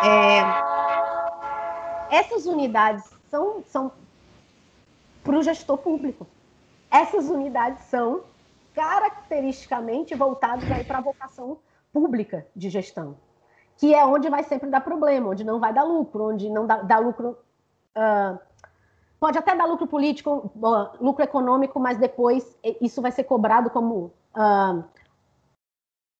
é, 0.05 0.41
essas 2.11 2.47
unidades 2.47 3.05
são, 3.29 3.63
são 3.65 3.93
para 5.23 5.37
o 5.37 5.43
gestor 5.43 5.79
público. 5.79 6.27
Essas 6.91 7.29
unidades 7.29 7.85
são 7.85 8.23
caracteristicamente 8.75 10.15
voltadas 10.15 10.65
para 10.87 10.99
a 10.99 11.03
vocação 11.03 11.59
pública 11.93 12.47
de 12.55 12.71
gestão, 12.71 13.17
que 13.77 13.95
é 13.95 14.05
onde 14.07 14.29
vai 14.29 14.45
sempre 14.45 14.71
dar 14.71 14.81
problema, 14.81 15.31
onde 15.31 15.45
não 15.45 15.59
vai 15.59 15.73
dar 15.73 15.83
lucro, 15.83 16.31
onde 16.31 16.49
não 16.49 16.67
dá, 16.67 16.77
dá 16.77 16.99
lucro. 16.99 17.37
Uh, 17.97 18.39
pode 19.19 19.37
até 19.37 19.55
dar 19.57 19.65
lucro 19.65 19.87
político, 19.87 20.51
uh, 20.57 21.05
lucro 21.05 21.25
econômico, 21.25 21.81
mas 21.81 21.99
depois 21.99 22.57
isso 22.81 23.03
vai 23.03 23.11
ser 23.11 23.25
cobrado 23.25 23.69
como 23.69 24.13
uh, 24.37 24.85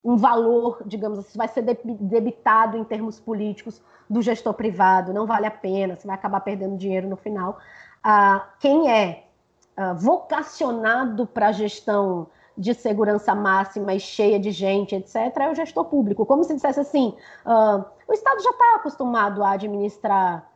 um 0.03 0.15
valor, 0.15 0.81
digamos 0.85 1.19
assim, 1.19 1.37
vai 1.37 1.47
ser 1.47 1.61
debitado 1.61 2.77
em 2.77 2.83
termos 2.83 3.19
políticos 3.19 3.81
do 4.09 4.21
gestor 4.21 4.53
privado, 4.53 5.13
não 5.13 5.25
vale 5.25 5.45
a 5.45 5.51
pena, 5.51 5.95
você 5.95 6.07
vai 6.07 6.15
acabar 6.15 6.39
perdendo 6.41 6.77
dinheiro 6.77 7.07
no 7.07 7.17
final. 7.17 7.59
Ah, 8.03 8.49
quem 8.59 8.89
é 8.91 9.27
ah, 9.75 9.93
vocacionado 9.93 11.27
para 11.27 11.47
a 11.47 11.51
gestão 11.51 12.27
de 12.57 12.73
segurança 12.73 13.33
máxima 13.33 13.93
e 13.93 13.99
cheia 13.99 14.39
de 14.39 14.51
gente, 14.51 14.95
etc., 14.95 15.15
é 15.37 15.49
o 15.49 15.55
gestor 15.55 15.85
público. 15.85 16.25
Como 16.25 16.43
se 16.43 16.53
dissesse 16.53 16.79
assim: 16.79 17.15
ah, 17.45 17.85
o 18.07 18.13
Estado 18.13 18.41
já 18.41 18.49
está 18.49 18.75
acostumado 18.75 19.43
a 19.43 19.51
administrar 19.51 20.49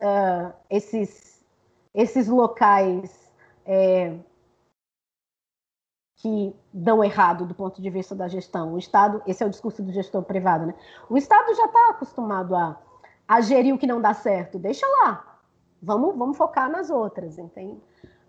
ah, 0.00 0.52
esses, 0.70 1.44
esses 1.94 2.28
locais. 2.28 3.28
É, 3.66 4.14
que 6.18 6.54
dão 6.72 7.02
errado 7.02 7.46
do 7.46 7.54
ponto 7.54 7.80
de 7.80 7.88
vista 7.90 8.14
da 8.14 8.28
gestão. 8.28 8.74
O 8.74 8.78
Estado, 8.78 9.22
esse 9.26 9.42
é 9.42 9.46
o 9.46 9.50
discurso 9.50 9.82
do 9.82 9.92
gestor 9.92 10.22
privado, 10.22 10.66
né? 10.66 10.74
O 11.08 11.16
Estado 11.16 11.54
já 11.54 11.64
está 11.64 11.90
acostumado 11.90 12.54
a, 12.54 12.76
a 13.26 13.40
gerir 13.40 13.74
o 13.74 13.78
que 13.78 13.86
não 13.86 14.00
dá 14.00 14.12
certo. 14.12 14.58
Deixa 14.58 14.86
lá. 15.00 15.38
Vamos, 15.80 16.16
vamos 16.16 16.36
focar 16.36 16.70
nas 16.70 16.90
outras, 16.90 17.38
entende? 17.38 17.78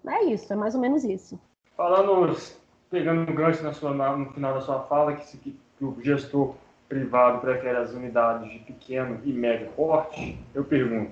É 0.07 0.23
isso, 0.23 0.51
é 0.53 0.55
mais 0.55 0.75
ou 0.75 0.81
menos 0.81 1.03
isso. 1.03 1.39
Falando, 1.75 2.35
pegando 2.89 3.29
um 3.29 3.35
gancho 3.35 3.63
na 3.63 3.73
sua, 3.73 3.91
no 3.91 4.31
final 4.31 4.53
da 4.53 4.61
sua 4.61 4.81
fala, 4.83 5.13
que, 5.13 5.37
que, 5.37 5.59
que 5.77 5.85
o 5.85 5.97
gestor 6.01 6.53
privado 6.87 7.39
prefere 7.39 7.77
as 7.77 7.91
unidades 7.91 8.51
de 8.51 8.59
pequeno 8.59 9.19
e 9.23 9.33
médio 9.33 9.69
porte, 9.71 10.39
eu 10.53 10.63
pergunto, 10.63 11.11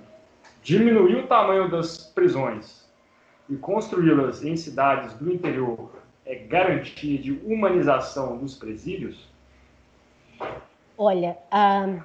Diminuir 0.68 1.24
o 1.24 1.28
tamanho 1.28 1.70
das 1.70 1.98
prisões 1.98 2.86
e 3.50 3.56
construí-las 3.56 4.44
em 4.44 4.58
cidades 4.58 5.14
do 5.14 5.32
interior 5.32 5.92
é 6.28 6.36
garantia 6.36 7.18
de 7.18 7.32
humanização 7.32 8.38
dos 8.38 8.56
presídios? 8.56 9.28
Olha, 10.98 11.38
a, 11.50 12.04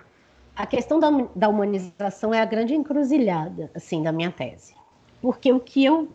a 0.55 0.67
questão 0.67 1.00
da, 1.00 1.11
da 1.35 1.49
humanização 1.49 2.33
é 2.33 2.41
a 2.41 2.45
grande 2.45 2.73
encruzilhada 2.75 3.71
assim, 3.75 4.00
da 4.02 4.12
minha 4.12 4.31
tese. 4.31 4.75
Porque 5.21 5.52
o 5.52 5.59
que 5.59 5.85
eu 5.85 6.09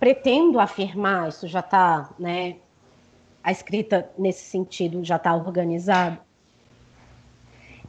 pretendo 0.00 0.58
afirmar, 0.58 1.28
isso 1.28 1.46
já 1.46 1.60
está, 1.60 2.10
né, 2.18 2.56
a 3.42 3.52
escrita 3.52 4.10
nesse 4.18 4.44
sentido 4.44 5.04
já 5.04 5.16
está 5.16 5.34
organizada, 5.34 6.20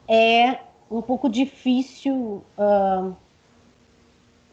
é 0.07 0.59
um 0.89 1.01
pouco 1.01 1.27
difícil, 1.27 2.43
uh, 2.57 3.15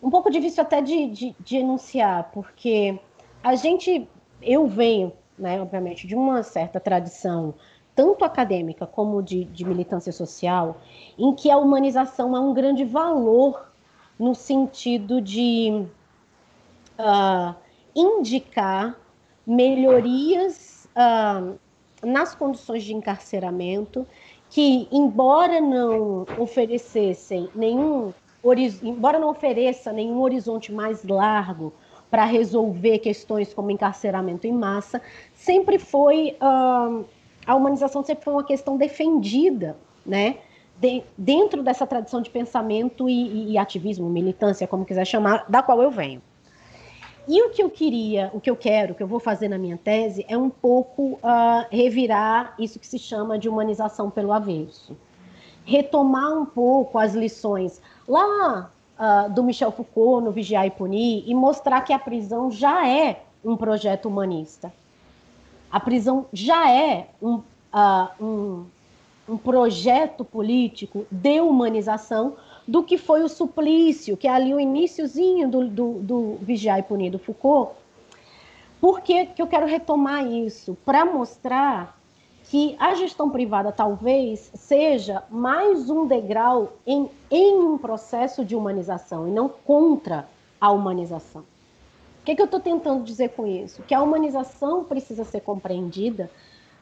um 0.03 0.11
pouco 0.11 0.31
difícil 0.31 0.63
até 0.63 0.81
de, 0.81 1.09
de, 1.09 1.37
de, 1.39 1.57
enunciar, 1.59 2.31
porque 2.33 2.99
a 3.45 3.55
gente, 3.55 4.09
eu 4.43 4.67
venho, 4.67 5.13
né, 5.39 5.61
obviamente, 5.61 6.07
de 6.07 6.15
uma 6.15 6.43
certa 6.43 6.79
tradição, 6.81 7.55
tanto 7.95 8.25
acadêmica 8.25 8.87
como 8.87 9.23
de, 9.23 9.45
de 9.45 9.65
militância 9.65 10.13
social, 10.13 10.81
em 11.19 11.35
que 11.35 11.51
a 11.51 11.59
humanização 11.59 12.37
é 12.37 12.41
um 12.41 12.55
grande 12.55 12.85
valor 12.85 13.71
no 14.19 14.35
sentido 14.35 15.21
de 15.21 15.85
uh, 16.99 17.55
indicar 17.95 18.97
melhorias 19.47 20.89
uh, 20.97 21.59
nas 22.05 22.35
condições 22.35 22.85
de 22.85 22.95
encarceramento 22.95 24.07
que, 24.49 24.87
embora 24.91 25.61
não 25.61 26.27
oferecessem 26.39 27.49
nenhum, 27.55 28.13
embora 28.83 29.19
não 29.19 29.31
ofereça 29.31 29.93
nenhum 29.93 30.21
horizonte 30.21 30.73
mais 30.73 31.05
largo 31.05 31.73
para 32.13 32.27
resolver 32.27 32.99
questões 32.99 33.55
como 33.55 33.71
encarceramento 33.71 34.47
em 34.47 34.53
massa, 34.53 35.01
sempre 35.33 35.79
foi 35.79 36.37
uh, 36.43 37.07
a 37.47 37.55
humanização 37.55 38.05
sempre 38.05 38.23
foi 38.23 38.35
uma 38.35 38.45
questão 38.45 38.77
defendida, 38.77 39.79
né? 40.05 40.37
De, 40.79 41.03
dentro 41.17 41.63
dessa 41.63 41.87
tradição 41.87 42.21
de 42.21 42.29
pensamento 42.29 43.09
e, 43.09 43.13
e, 43.13 43.53
e 43.53 43.59
ativismo, 43.59 44.11
militância, 44.11 44.69
como 44.69 44.85
quiser 44.85 45.07
chamar, 45.07 45.47
da 45.49 45.63
qual 45.63 45.81
eu 45.81 45.91
venho. 45.91 46.21
E 47.27 47.41
o 47.45 47.49
que 47.49 47.63
eu 47.63 47.71
queria, 47.71 48.31
o 48.35 48.41
que 48.43 48.51
eu 48.51 48.57
quero, 48.57 48.93
o 48.93 48.95
que 48.95 49.03
eu 49.03 49.07
vou 49.07 49.19
fazer 49.19 49.49
na 49.49 49.57
minha 49.57 49.79
tese 49.79 50.23
é 50.29 50.37
um 50.37 50.51
pouco 50.51 51.13
uh, 51.15 51.67
revirar 51.71 52.55
isso 52.59 52.79
que 52.79 52.87
se 52.87 52.99
chama 52.99 53.39
de 53.39 53.49
humanização 53.49 54.11
pelo 54.11 54.35
avesso. 54.35 54.95
Retomar 55.65 56.37
um 56.37 56.45
pouco 56.45 56.99
as 56.99 57.15
lições 57.15 57.81
lá 58.07 58.71
uh, 59.03 59.29
do 59.31 59.43
Michel 59.43 59.73
Foucault 59.73 60.25
no 60.25 60.31
Vigiar 60.31 60.65
e 60.65 60.71
Punir 60.71 61.25
e 61.27 61.35
mostrar 61.35 61.81
que 61.81 61.93
a 61.93 61.99
prisão 61.99 62.51
já 62.51 62.89
é 62.89 63.23
um 63.45 63.57
projeto 63.57 64.07
humanista. 64.07 64.73
A 65.71 65.81
prisão 65.81 66.27
já 66.33 66.71
é 66.71 67.09
um, 67.21 67.35
uh, 67.35 67.45
um, 68.21 68.65
um 69.29 69.37
projeto 69.37 70.25
político 70.25 71.05
de 71.11 71.41
humanização 71.41 72.37
do 72.69 72.85
que 72.85 72.97
foi 72.97 73.23
o 73.25 73.29
suplício, 73.29 74.17
que 74.17 74.29
é 74.29 74.31
ali 74.31 74.55
o 74.55 74.61
iníciozinho 74.61 75.49
do, 75.49 75.69
do, 75.69 75.93
do 75.95 76.39
Vigiar 76.41 76.79
e 76.79 76.83
Punir 76.85 77.11
do 77.11 77.19
Foucault. 77.19 77.73
Por 78.81 79.01
que, 79.01 79.27
que 79.27 79.43
eu 79.43 79.47
quero 79.47 79.67
retomar 79.67 80.25
isso? 80.25 80.77
Para 80.85 81.05
mostrar 81.05 81.99
que 82.53 82.77
a 82.79 82.95
gestão 82.95 83.31
privada 83.31 83.73
talvez 83.73 84.51
seja 84.53 85.25
mais 85.31 85.89
um 85.89 86.07
degrau 86.07 86.75
em, 86.87 87.09
em 87.31 87.55
um 87.55 87.79
processo 87.79 88.45
de 88.45 88.55
humanização 88.55 89.27
e 89.27 89.31
não 89.31 89.49
contra 89.49 90.29
a 90.61 90.71
humanização. 90.71 91.41
O 91.41 92.25
que, 92.27 92.37
que 92.37 92.43
eu 92.43 92.45
estou 92.45 92.61
tentando 92.61 93.05
dizer 93.05 93.31
com 93.31 93.47
isso? 93.47 93.83
Que 93.85 93.95
a 93.95 94.03
humanização 94.03 94.85
precisa 94.85 95.25
ser 95.25 95.41
compreendida 95.41 96.31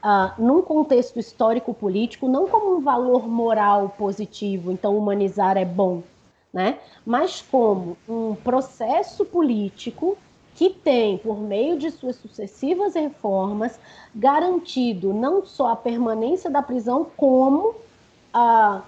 uh, 0.03 0.43
num 0.43 0.61
contexto 0.61 1.21
histórico-político, 1.21 2.27
não 2.27 2.49
como 2.49 2.75
um 2.75 2.81
valor 2.81 3.29
moral 3.29 3.91
positivo, 3.91 4.73
então 4.73 4.99
humanizar 4.99 5.57
é 5.57 5.65
bom, 5.65 6.03
né? 6.53 6.81
mas 7.07 7.41
como 7.49 7.97
um 8.09 8.35
processo 8.35 9.25
político 9.25 10.19
que 10.61 10.69
tem, 10.69 11.17
por 11.17 11.41
meio 11.41 11.79
de 11.79 11.91
suas 11.91 12.17
sucessivas 12.17 12.95
reformas, 12.95 13.81
garantido 14.15 15.11
não 15.11 15.43
só 15.43 15.69
a 15.69 15.77
permanência 15.77 16.51
da 16.51 16.61
prisão, 16.61 17.07
como 17.17 17.69
uh, 17.71 18.83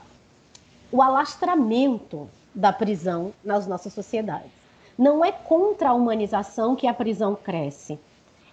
o 0.93 1.01
alastramento 1.01 2.29
da 2.55 2.75
prisão 2.75 3.33
nas 3.43 3.67
nossas 3.67 3.95
sociedades. 3.95 4.51
Não 4.99 5.25
é 5.25 5.33
contra 5.33 5.89
a 5.89 5.95
humanização 5.95 6.77
que 6.77 6.87
a 6.87 6.93
prisão 6.93 7.35
cresce, 7.35 7.99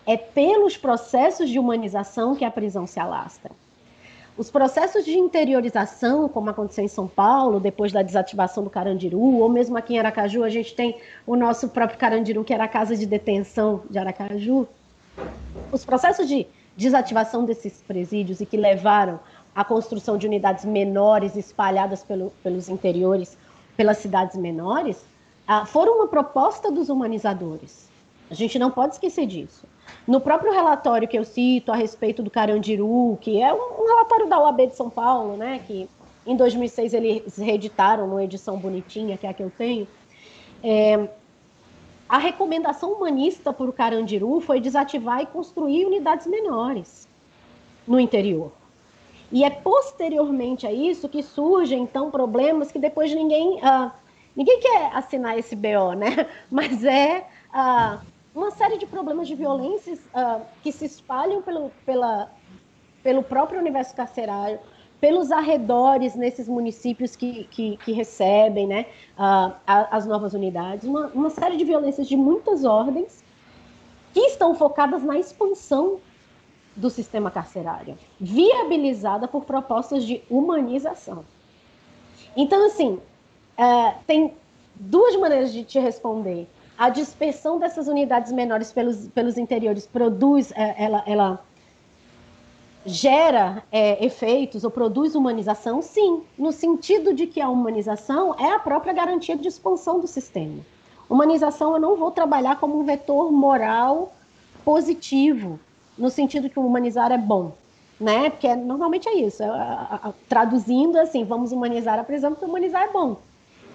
é 0.05 0.15
pelos 0.15 0.77
processos 0.77 1.49
de 1.49 1.59
humanização 1.59 2.37
que 2.37 2.45
a 2.45 2.51
prisão 2.51 2.87
se 2.87 3.01
alastra. 3.01 3.51
Os 4.39 4.49
processos 4.49 5.03
de 5.03 5.19
interiorização, 5.19 6.29
como 6.29 6.49
aconteceu 6.49 6.81
em 6.81 6.87
São 6.87 7.09
Paulo, 7.09 7.59
depois 7.59 7.91
da 7.91 8.01
desativação 8.01 8.63
do 8.63 8.69
Carandiru, 8.69 9.19
ou 9.19 9.49
mesmo 9.49 9.77
aqui 9.77 9.95
em 9.95 9.99
Aracaju, 9.99 10.45
a 10.45 10.49
gente 10.49 10.73
tem 10.73 10.97
o 11.27 11.35
nosso 11.35 11.67
próprio 11.67 11.99
Carandiru, 11.99 12.45
que 12.45 12.53
era 12.53 12.63
a 12.63 12.67
casa 12.69 12.95
de 12.95 13.05
detenção 13.05 13.83
de 13.89 13.99
Aracaju. 13.99 14.65
Os 15.73 15.83
processos 15.83 16.25
de 16.25 16.47
desativação 16.77 17.43
desses 17.43 17.81
presídios 17.81 18.39
e 18.39 18.45
que 18.45 18.55
levaram 18.55 19.19
à 19.53 19.65
construção 19.65 20.17
de 20.17 20.25
unidades 20.25 20.63
menores 20.63 21.35
espalhadas 21.35 22.01
pelo, 22.01 22.31
pelos 22.41 22.69
interiores, 22.69 23.37
pelas 23.75 23.97
cidades 23.97 24.37
menores, 24.37 25.03
ah, 25.45 25.65
foram 25.65 25.97
uma 25.97 26.07
proposta 26.07 26.71
dos 26.71 26.87
humanizadores. 26.87 27.89
A 28.31 28.33
gente 28.33 28.57
não 28.57 28.71
pode 28.71 28.93
esquecer 28.93 29.25
disso. 29.25 29.67
No 30.07 30.19
próprio 30.19 30.51
relatório 30.51 31.07
que 31.07 31.17
eu 31.17 31.23
cito 31.23 31.71
a 31.71 31.75
respeito 31.75 32.23
do 32.23 32.29
Carandiru, 32.29 33.17
que 33.21 33.41
é 33.41 33.53
um, 33.53 33.83
um 33.83 33.87
relatório 33.87 34.27
da 34.27 34.39
UAB 34.39 34.67
de 34.67 34.75
São 34.75 34.89
Paulo, 34.89 35.37
né, 35.37 35.61
que 35.65 35.89
em 36.25 36.35
2006 36.35 36.93
eles 36.93 37.37
reeditaram 37.37 38.07
numa 38.07 38.23
edição 38.23 38.57
bonitinha, 38.57 39.17
que 39.17 39.25
é 39.25 39.29
a 39.29 39.33
que 39.33 39.43
eu 39.43 39.51
tenho, 39.55 39.87
é, 40.63 41.09
a 42.09 42.17
recomendação 42.17 42.93
humanista 42.93 43.53
para 43.53 43.69
o 43.69 43.73
Carandiru 43.73 44.41
foi 44.41 44.59
desativar 44.59 45.21
e 45.21 45.27
construir 45.27 45.85
unidades 45.85 46.25
menores 46.25 47.07
no 47.87 47.99
interior. 47.99 48.51
E 49.31 49.43
é 49.43 49.49
posteriormente 49.51 50.65
a 50.65 50.71
isso 50.71 51.07
que 51.07 51.21
surgem, 51.21 51.83
então, 51.83 52.09
problemas 52.09 52.71
que 52.71 52.79
depois 52.79 53.13
ninguém, 53.13 53.57
uh, 53.57 53.91
ninguém 54.35 54.59
quer 54.59 54.91
assinar 54.95 55.37
esse 55.37 55.55
BO, 55.55 55.93
né? 55.95 56.25
Mas 56.49 56.83
é 56.83 57.27
uh, 57.53 57.99
uma 58.39 58.51
série 58.51 58.77
de 58.77 58.85
problemas 58.85 59.27
de 59.27 59.35
violência 59.35 59.93
uh, 59.93 60.41
que 60.63 60.71
se 60.71 60.85
espalham 60.85 61.41
pelo, 61.41 61.71
pela, 61.85 62.31
pelo 63.03 63.21
próprio 63.21 63.59
universo 63.59 63.93
carcerário, 63.93 64.59
pelos 64.99 65.29
arredores 65.31 66.15
nesses 66.15 66.47
municípios 66.47 67.15
que, 67.15 67.43
que, 67.45 67.77
que 67.77 67.91
recebem 67.91 68.65
né, 68.65 68.85
uh, 69.17 69.53
as 69.67 70.05
novas 70.05 70.33
unidades, 70.33 70.87
uma, 70.87 71.07
uma 71.07 71.29
série 71.29 71.57
de 71.57 71.65
violências 71.65 72.07
de 72.07 72.15
muitas 72.15 72.63
ordens 72.63 73.23
que 74.13 74.21
estão 74.21 74.55
focadas 74.55 75.03
na 75.03 75.19
expansão 75.19 75.99
do 76.75 76.89
sistema 76.89 77.29
carcerário, 77.29 77.97
viabilizada 78.19 79.27
por 79.27 79.43
propostas 79.43 80.05
de 80.05 80.23
humanização. 80.29 81.25
Então, 82.37 82.65
assim, 82.65 82.99
uh, 83.57 83.93
tem 84.07 84.33
duas 84.75 85.15
maneiras 85.17 85.51
de 85.51 85.65
te 85.65 85.77
responder 85.77 86.47
a 86.79 86.87
dispersão 86.87 87.59
dessas 87.59 87.89
unidades 87.89 88.31
menores 88.31 88.71
pelos, 88.71 89.09
pelos 89.09 89.37
interiores 89.37 89.85
produz, 89.85 90.53
é, 90.55 90.81
ela, 90.81 91.03
ela 91.05 91.43
gera 92.85 93.61
é, 93.69 94.03
efeitos 94.05 94.63
ou 94.63 94.71
produz 94.71 95.13
humanização? 95.13 95.81
Sim, 95.81 96.23
no 96.37 96.53
sentido 96.53 97.13
de 97.13 97.27
que 97.27 97.41
a 97.41 97.49
humanização 97.49 98.33
é 98.39 98.53
a 98.53 98.59
própria 98.59 98.93
garantia 98.93 99.35
de 99.35 99.45
expansão 99.45 99.99
do 99.99 100.07
sistema. 100.07 100.61
Humanização 101.09 101.73
eu 101.73 101.81
não 101.81 101.97
vou 101.97 102.11
trabalhar 102.11 102.57
como 102.61 102.79
um 102.79 102.85
vetor 102.85 103.29
moral 103.29 104.13
positivo, 104.63 105.59
no 105.97 106.09
sentido 106.09 106.49
que 106.49 106.57
humanizar 106.57 107.11
é 107.11 107.17
bom, 107.17 107.51
né? 107.99 108.29
Porque 108.29 108.55
normalmente 108.55 109.09
é 109.09 109.15
isso, 109.15 109.43
traduzindo 110.29 110.97
assim, 110.97 111.25
vamos 111.25 111.51
humanizar 111.51 111.99
a 111.99 112.05
prisão 112.05 112.31
porque 112.31 112.45
humanizar 112.45 112.83
é 112.83 112.87
bom. 112.89 113.17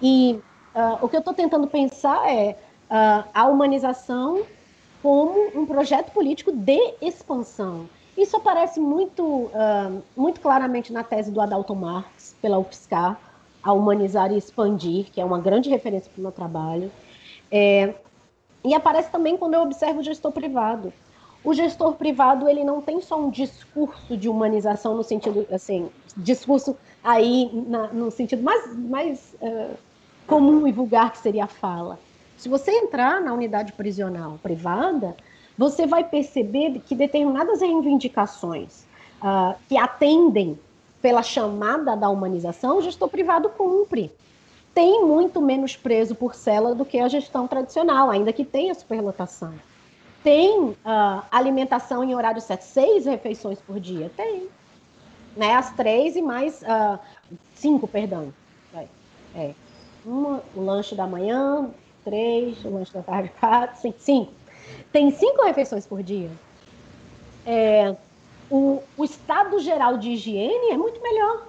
E 0.00 0.40
uh, 0.74 1.04
o 1.04 1.08
que 1.08 1.16
eu 1.16 1.20
estou 1.20 1.34
tentando 1.34 1.66
pensar 1.66 2.26
é 2.26 2.56
uh, 2.94 3.28
a 3.34 3.46
humanização 3.48 4.44
como 5.02 5.50
um 5.54 5.66
projeto 5.66 6.12
político 6.12 6.52
de 6.52 6.94
expansão. 7.02 7.88
Isso 8.16 8.36
aparece 8.36 8.78
muito, 8.78 9.22
uh, 9.24 10.02
muito 10.16 10.40
claramente 10.40 10.92
na 10.92 11.02
tese 11.02 11.32
do 11.32 11.40
Adalto 11.40 11.74
Marx, 11.74 12.36
pela 12.40 12.58
UFSCar, 12.58 13.18
a 13.62 13.72
humanizar 13.72 14.32
e 14.32 14.38
expandir, 14.38 15.10
que 15.10 15.20
é 15.20 15.24
uma 15.24 15.40
grande 15.40 15.68
referência 15.68 16.10
para 16.10 16.20
o 16.20 16.22
meu 16.22 16.32
trabalho. 16.32 16.92
É, 17.50 17.94
e 18.64 18.72
aparece 18.72 19.10
também 19.10 19.36
quando 19.36 19.54
eu 19.54 19.62
observo 19.62 20.00
o 20.00 20.02
gestor 20.02 20.30
privado. 20.30 20.92
O 21.42 21.52
gestor 21.52 21.94
privado 21.94 22.48
ele 22.48 22.62
não 22.62 22.80
tem 22.80 23.00
só 23.00 23.18
um 23.18 23.30
discurso 23.30 24.16
de 24.16 24.28
humanização 24.28 24.96
no 24.96 25.02
sentido 25.02 25.46
assim, 25.52 25.90
discurso 26.16 26.76
aí 27.02 27.50
na, 27.66 27.88
no 27.88 28.10
sentido 28.10 28.42
mais, 28.42 28.74
mais 28.76 29.36
uh, 29.42 29.74
comum 30.26 30.66
e 30.66 30.72
vulgar 30.72 31.10
que 31.12 31.18
seria 31.18 31.44
a 31.44 31.48
fala. 31.48 31.98
Se 32.44 32.48
você 32.50 32.72
entrar 32.72 33.22
na 33.22 33.32
unidade 33.32 33.72
prisional 33.72 34.38
privada, 34.42 35.16
você 35.56 35.86
vai 35.86 36.04
perceber 36.04 36.78
que 36.80 36.94
determinadas 36.94 37.62
reivindicações 37.62 38.84
uh, 39.22 39.54
que 39.66 39.78
atendem 39.78 40.60
pela 41.00 41.22
chamada 41.22 41.96
da 41.96 42.10
humanização, 42.10 42.76
o 42.76 42.82
gestor 42.82 43.08
privado 43.08 43.48
cumpre. 43.48 44.12
Tem 44.74 45.06
muito 45.06 45.40
menos 45.40 45.74
preso 45.74 46.14
por 46.14 46.34
cela 46.34 46.74
do 46.74 46.84
que 46.84 46.98
a 46.98 47.08
gestão 47.08 47.48
tradicional, 47.48 48.10
ainda 48.10 48.30
que 48.30 48.44
tenha 48.44 48.74
superlotação. 48.74 49.54
Tem 50.22 50.60
uh, 50.60 50.76
alimentação 51.30 52.04
em 52.04 52.14
horário 52.14 52.42
certo, 52.42 52.64
seis 52.64 53.06
refeições 53.06 53.58
por 53.58 53.80
dia? 53.80 54.10
Tem. 54.14 54.48
Né? 55.34 55.54
As 55.54 55.70
três 55.72 56.14
e 56.14 56.20
mais 56.20 56.60
uh, 56.60 56.98
cinco, 57.54 57.88
perdão. 57.88 58.34
É. 58.74 58.86
é. 59.34 59.54
Uma, 60.04 60.42
o 60.54 60.60
lanche 60.60 60.94
da 60.94 61.06
manhã, 61.06 61.70
três, 62.04 62.64
o 62.64 62.70
lanche 62.70 62.92
da 62.92 63.02
tarde, 63.02 63.30
quatro, 63.40 63.80
cinco. 63.80 63.96
cinco. 63.98 64.32
Tem 64.92 65.10
cinco 65.10 65.44
refeições 65.44 65.86
por 65.86 66.02
dia. 66.02 66.30
É, 67.46 67.94
o, 68.50 68.82
o 68.96 69.04
estado 69.04 69.58
geral 69.58 69.98
de 69.98 70.10
higiene 70.10 70.70
é 70.70 70.76
muito 70.76 71.00
melhor. 71.02 71.48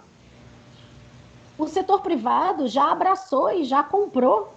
O 1.57 1.67
setor 1.67 2.01
privado 2.01 2.67
já 2.67 2.91
abraçou 2.91 3.51
e 3.51 3.63
já 3.63 3.81
comprou 3.81 4.53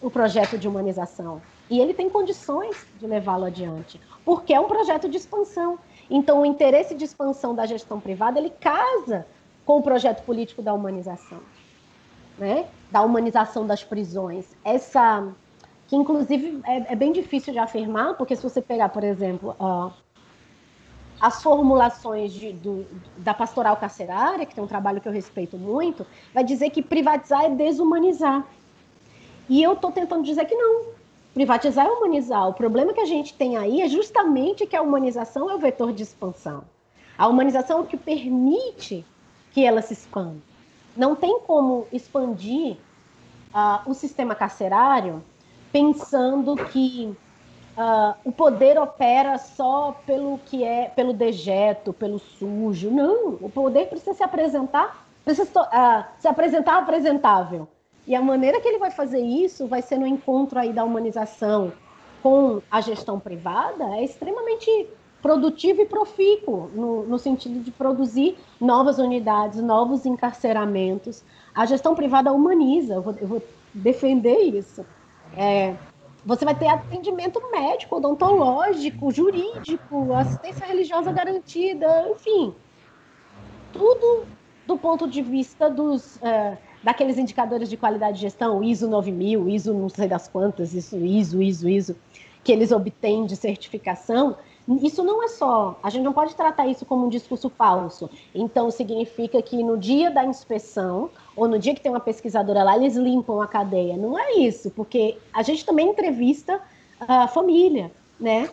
o 0.00 0.10
projeto 0.10 0.56
de 0.56 0.66
humanização. 0.66 1.40
E 1.68 1.80
ele 1.80 1.94
tem 1.94 2.08
condições 2.08 2.86
de 2.98 3.06
levá-lo 3.06 3.44
adiante, 3.44 4.00
porque 4.24 4.52
é 4.52 4.60
um 4.60 4.68
projeto 4.68 5.08
de 5.08 5.16
expansão. 5.16 5.78
Então, 6.10 6.42
o 6.42 6.46
interesse 6.46 6.94
de 6.94 7.04
expansão 7.04 7.54
da 7.54 7.66
gestão 7.66 7.98
privada, 7.98 8.38
ele 8.38 8.50
casa 8.50 9.26
com 9.64 9.78
o 9.78 9.82
projeto 9.82 10.22
político 10.24 10.60
da 10.60 10.74
humanização, 10.74 11.40
né? 12.38 12.66
da 12.94 13.02
humanização 13.02 13.66
das 13.66 13.82
prisões. 13.82 14.46
Essa, 14.64 15.26
que 15.88 15.96
inclusive 15.96 16.60
é, 16.64 16.92
é 16.92 16.96
bem 16.96 17.12
difícil 17.12 17.52
de 17.52 17.58
afirmar, 17.58 18.14
porque 18.14 18.36
se 18.36 18.42
você 18.42 18.62
pegar, 18.62 18.88
por 18.90 19.02
exemplo, 19.02 19.56
uh, 19.58 19.92
as 21.20 21.42
formulações 21.42 22.32
de, 22.32 22.52
do, 22.52 22.86
da 23.18 23.34
pastoral 23.34 23.76
carcerária, 23.76 24.46
que 24.46 24.54
tem 24.54 24.62
um 24.62 24.68
trabalho 24.68 25.00
que 25.00 25.08
eu 25.08 25.12
respeito 25.12 25.58
muito, 25.58 26.06
vai 26.32 26.44
dizer 26.44 26.70
que 26.70 26.82
privatizar 26.82 27.44
é 27.44 27.48
desumanizar. 27.50 28.46
E 29.48 29.60
eu 29.60 29.72
estou 29.72 29.90
tentando 29.90 30.22
dizer 30.22 30.44
que 30.44 30.54
não. 30.54 30.94
Privatizar 31.34 31.86
é 31.86 31.90
humanizar. 31.90 32.48
O 32.48 32.54
problema 32.54 32.92
que 32.92 33.00
a 33.00 33.06
gente 33.06 33.34
tem 33.34 33.56
aí 33.56 33.80
é 33.80 33.88
justamente 33.88 34.66
que 34.66 34.76
a 34.76 34.82
humanização 34.82 35.50
é 35.50 35.54
o 35.56 35.58
vetor 35.58 35.92
de 35.92 36.04
expansão. 36.04 36.62
A 37.18 37.26
humanização 37.26 37.78
é 37.78 37.80
o 37.80 37.86
que 37.86 37.96
permite 37.96 39.04
que 39.52 39.64
ela 39.64 39.82
se 39.82 39.94
expanda. 39.94 40.53
Não 40.96 41.16
tem 41.16 41.40
como 41.40 41.86
expandir 41.92 42.76
uh, 43.54 43.90
o 43.90 43.94
sistema 43.94 44.34
carcerário 44.34 45.22
pensando 45.72 46.54
que 46.56 47.16
uh, 47.76 48.14
o 48.24 48.32
poder 48.32 48.78
opera 48.78 49.38
só 49.38 49.96
pelo 50.06 50.38
que 50.46 50.62
é, 50.62 50.88
pelo 50.88 51.12
dejeto, 51.12 51.92
pelo 51.92 52.18
sujo. 52.18 52.90
Não, 52.90 53.38
o 53.40 53.50
poder 53.50 53.88
precisa 53.88 54.14
se 54.14 54.22
apresentar, 54.22 55.06
precisa 55.24 55.48
uh, 55.60 56.04
se 56.18 56.28
apresentar 56.28 56.78
apresentável. 56.78 57.68
E 58.06 58.14
a 58.14 58.20
maneira 58.20 58.60
que 58.60 58.68
ele 58.68 58.78
vai 58.78 58.90
fazer 58.90 59.20
isso 59.20 59.66
vai 59.66 59.82
ser 59.82 59.98
no 59.98 60.06
encontro 60.06 60.58
aí 60.58 60.72
da 60.72 60.84
humanização 60.84 61.72
com 62.22 62.62
a 62.70 62.80
gestão 62.80 63.18
privada, 63.18 63.84
é 63.96 64.04
extremamente 64.04 64.88
produtivo 65.24 65.80
e 65.80 65.86
profícuo, 65.86 66.70
no, 66.74 67.04
no, 67.04 67.18
sentido 67.18 67.58
de 67.60 67.70
produzir 67.70 68.36
novas 68.60 68.98
unidades, 68.98 69.58
novos 69.58 70.04
encarceramentos. 70.04 71.24
A 71.54 71.64
gestão 71.64 71.94
privada 71.94 72.30
humaniza, 72.30 72.92
eu 72.92 73.00
vou, 73.00 73.14
eu 73.18 73.26
vou 73.26 73.42
defender 73.72 74.36
isso. 74.54 74.84
É, 75.34 75.74
você 76.26 76.44
vai 76.44 76.54
ter 76.54 76.68
atendimento 76.68 77.40
médico, 77.50 77.96
odontológico, 77.96 79.10
jurídico, 79.10 80.12
assistência 80.12 80.66
religiosa 80.66 81.10
garantida, 81.10 82.06
enfim. 82.10 82.54
Tudo 83.72 84.26
do 84.66 84.76
ponto 84.76 85.08
de 85.08 85.22
vista 85.22 85.70
dos 85.70 86.22
é, 86.22 86.58
daqueles 86.82 87.16
indicadores 87.16 87.70
de 87.70 87.78
qualidade 87.78 88.16
de 88.16 88.20
gestão, 88.20 88.62
ISO 88.62 88.86
9000, 88.90 89.48
ISO 89.48 89.72
não 89.72 89.88
sei 89.88 90.06
das 90.06 90.28
quantas, 90.28 90.74
isso, 90.74 90.98
ISO, 90.98 91.40
ISO, 91.40 91.66
ISO, 91.66 91.96
que 92.44 92.52
eles 92.52 92.70
obtêm 92.72 93.24
de 93.24 93.36
certificação, 93.36 94.36
isso 94.82 95.02
não 95.02 95.22
é 95.22 95.28
só, 95.28 95.78
a 95.82 95.90
gente 95.90 96.04
não 96.04 96.12
pode 96.12 96.34
tratar 96.34 96.66
isso 96.66 96.86
como 96.86 97.06
um 97.06 97.08
discurso 97.08 97.50
falso. 97.50 98.08
Então, 98.34 98.70
significa 98.70 99.40
que 99.42 99.62
no 99.62 99.76
dia 99.76 100.10
da 100.10 100.24
inspeção, 100.24 101.10
ou 101.36 101.46
no 101.46 101.58
dia 101.58 101.74
que 101.74 101.80
tem 101.80 101.92
uma 101.92 102.00
pesquisadora 102.00 102.62
lá, 102.62 102.76
eles 102.76 102.96
limpam 102.96 103.42
a 103.42 103.46
cadeia. 103.46 103.96
Não 103.96 104.18
é 104.18 104.34
isso, 104.36 104.70
porque 104.70 105.18
a 105.32 105.42
gente 105.42 105.64
também 105.66 105.90
entrevista 105.90 106.60
a 107.00 107.28
família, 107.28 107.92
né? 108.18 108.48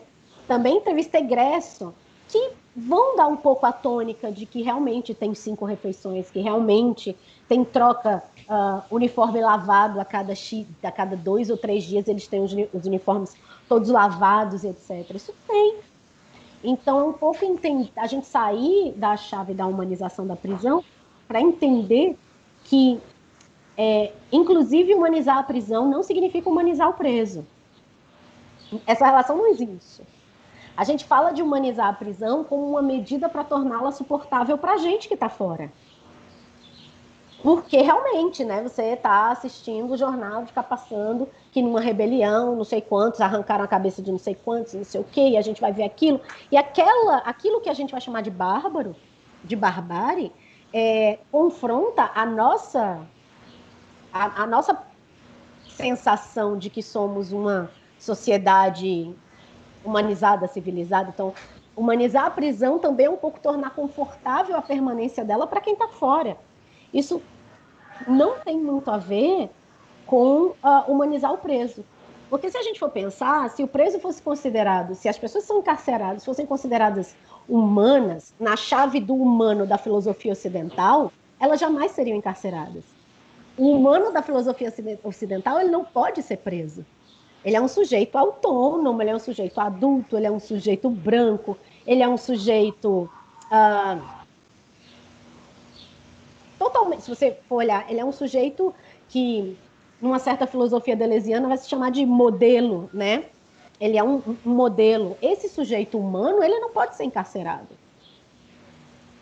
Também 0.46 0.76
entrevista 0.76 1.18
egresso, 1.18 1.94
que 2.28 2.50
vão 2.74 3.16
dar 3.16 3.26
um 3.26 3.36
pouco 3.36 3.64
a 3.66 3.72
tônica 3.72 4.32
de 4.32 4.46
que 4.46 4.62
realmente 4.62 5.14
tem 5.14 5.34
cinco 5.34 5.64
refeições, 5.64 6.30
que 6.30 6.40
realmente 6.40 7.16
tem 7.48 7.64
troca 7.64 8.22
uh, 8.48 8.82
uniforme 8.94 9.40
lavado 9.40 10.00
a 10.00 10.04
cada, 10.04 10.32
a 10.82 10.90
cada 10.90 11.16
dois 11.16 11.50
ou 11.50 11.56
três 11.56 11.84
dias, 11.84 12.08
eles 12.08 12.26
têm 12.26 12.42
os, 12.42 12.52
os 12.72 12.86
uniformes 12.86 13.34
todos 13.68 13.88
lavados, 13.88 14.64
etc. 14.64 15.14
Isso 15.14 15.34
tem, 15.46 15.76
então, 16.62 17.00
é 17.00 17.04
um 17.04 17.12
pouco 17.12 17.38
a 17.96 18.06
gente 18.06 18.26
sair 18.26 18.92
da 18.96 19.16
chave 19.16 19.52
da 19.52 19.66
humanização 19.66 20.26
da 20.26 20.36
prisão 20.36 20.84
para 21.26 21.40
entender 21.40 22.16
que, 22.64 23.00
é, 23.76 24.12
inclusive, 24.30 24.94
humanizar 24.94 25.38
a 25.38 25.42
prisão 25.42 25.88
não 25.88 26.02
significa 26.02 26.48
humanizar 26.48 26.88
o 26.88 26.94
preso. 26.94 27.44
Essa 28.86 29.06
relação 29.06 29.36
não 29.36 29.48
existe. 29.48 30.02
A 30.76 30.84
gente 30.84 31.04
fala 31.04 31.32
de 31.32 31.42
humanizar 31.42 31.88
a 31.88 31.92
prisão 31.92 32.44
como 32.44 32.68
uma 32.68 32.82
medida 32.82 33.28
para 33.28 33.44
torná-la 33.44 33.92
suportável 33.92 34.56
para 34.56 34.74
a 34.74 34.78
gente 34.78 35.08
que 35.08 35.14
está 35.14 35.28
fora. 35.28 35.70
Porque 37.42 37.78
realmente, 37.78 38.44
né, 38.44 38.62
você 38.62 38.92
está 38.92 39.32
assistindo 39.32 39.92
o 39.92 39.96
jornal 39.96 40.44
de 40.44 40.52
passando 40.52 41.28
que 41.50 41.60
numa 41.60 41.80
rebelião, 41.80 42.54
não 42.54 42.62
sei 42.62 42.80
quantos, 42.80 43.20
arrancaram 43.20 43.64
a 43.64 43.68
cabeça 43.68 44.00
de 44.00 44.12
não 44.12 44.18
sei 44.18 44.34
quantos, 44.34 44.74
não 44.74 44.84
sei 44.84 45.00
o 45.00 45.04
quê, 45.04 45.30
e 45.30 45.36
a 45.36 45.42
gente 45.42 45.60
vai 45.60 45.72
ver 45.72 45.82
aquilo. 45.82 46.20
E 46.52 46.56
aquela, 46.56 47.18
aquilo 47.18 47.60
que 47.60 47.68
a 47.68 47.74
gente 47.74 47.90
vai 47.90 48.00
chamar 48.00 48.22
de 48.22 48.30
bárbaro, 48.30 48.94
de 49.42 49.56
barbárie, 49.56 50.32
é, 50.72 51.18
confronta 51.32 52.12
a 52.14 52.24
nossa, 52.24 53.00
a, 54.12 54.44
a 54.44 54.46
nossa 54.46 54.80
sensação 55.68 56.56
de 56.56 56.70
que 56.70 56.82
somos 56.82 57.32
uma 57.32 57.68
sociedade 57.98 59.12
humanizada, 59.84 60.46
civilizada. 60.46 61.10
Então, 61.12 61.34
humanizar 61.74 62.26
a 62.26 62.30
prisão 62.30 62.78
também 62.78 63.06
é 63.06 63.10
um 63.10 63.16
pouco 63.16 63.40
tornar 63.40 63.70
confortável 63.70 64.56
a 64.56 64.62
permanência 64.62 65.24
dela 65.24 65.44
para 65.44 65.60
quem 65.60 65.72
está 65.72 65.88
fora. 65.88 66.36
Isso 66.92 67.22
não 68.08 68.38
tem 68.40 68.58
muito 68.58 68.90
a 68.90 68.98
ver 68.98 69.50
com 70.06 70.48
uh, 70.48 70.54
humanizar 70.88 71.32
o 71.32 71.38
preso. 71.38 71.84
Porque 72.28 72.50
se 72.50 72.56
a 72.56 72.62
gente 72.62 72.78
for 72.78 72.88
pensar, 72.88 73.50
se 73.50 73.62
o 73.62 73.68
preso 73.68 73.98
fosse 73.98 74.22
considerado, 74.22 74.94
se 74.94 75.08
as 75.08 75.18
pessoas 75.18 75.44
são 75.44 75.58
encarceradas 75.58 76.24
fossem 76.24 76.46
consideradas 76.46 77.14
humanas, 77.48 78.32
na 78.40 78.56
chave 78.56 79.00
do 79.00 79.14
humano 79.14 79.66
da 79.66 79.76
filosofia 79.76 80.32
ocidental, 80.32 81.12
elas 81.38 81.60
jamais 81.60 81.92
seriam 81.92 82.16
encarceradas. 82.16 82.84
O 83.56 83.72
humano 83.72 84.10
da 84.12 84.22
filosofia 84.22 84.72
ocidental, 85.04 85.60
ele 85.60 85.70
não 85.70 85.84
pode 85.84 86.22
ser 86.22 86.38
preso. 86.38 86.86
Ele 87.44 87.56
é 87.56 87.60
um 87.60 87.68
sujeito 87.68 88.16
autônomo, 88.16 89.02
ele 89.02 89.10
é 89.10 89.16
um 89.16 89.18
sujeito 89.18 89.60
adulto, 89.60 90.16
ele 90.16 90.26
é 90.26 90.30
um 90.30 90.40
sujeito 90.40 90.88
branco, 90.88 91.58
ele 91.86 92.02
é 92.02 92.08
um 92.08 92.16
sujeito 92.16 93.10
uh, 93.50 94.21
totalmente, 96.72 97.02
se 97.02 97.14
você 97.14 97.38
for 97.48 97.56
olhar, 97.56 97.88
ele 97.88 98.00
é 98.00 98.04
um 98.04 98.12
sujeito 98.12 98.74
que, 99.08 99.56
numa 100.00 100.18
certa 100.18 100.46
filosofia 100.46 100.96
deleuziana, 100.96 101.48
vai 101.48 101.58
se 101.58 101.68
chamar 101.68 101.90
de 101.90 102.04
modelo, 102.06 102.88
né? 102.92 103.26
Ele 103.78 103.98
é 103.98 104.02
um, 104.02 104.22
modelo. 104.44 105.16
Esse 105.20 105.48
sujeito 105.48 105.98
humano, 105.98 106.42
ele 106.42 106.58
não 106.58 106.70
pode 106.70 106.96
ser 106.96 107.04
encarcerado. 107.04 107.68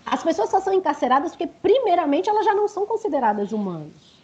As 0.07 0.23
pessoas 0.23 0.51
só 0.51 0.61
são 0.61 0.73
encarceradas 0.73 1.33
porque, 1.33 1.47
primeiramente, 1.47 2.29
elas 2.29 2.45
já 2.45 2.55
não 2.55 2.69
são 2.69 2.87
consideradas 2.87 3.53
humanas. 3.53 4.21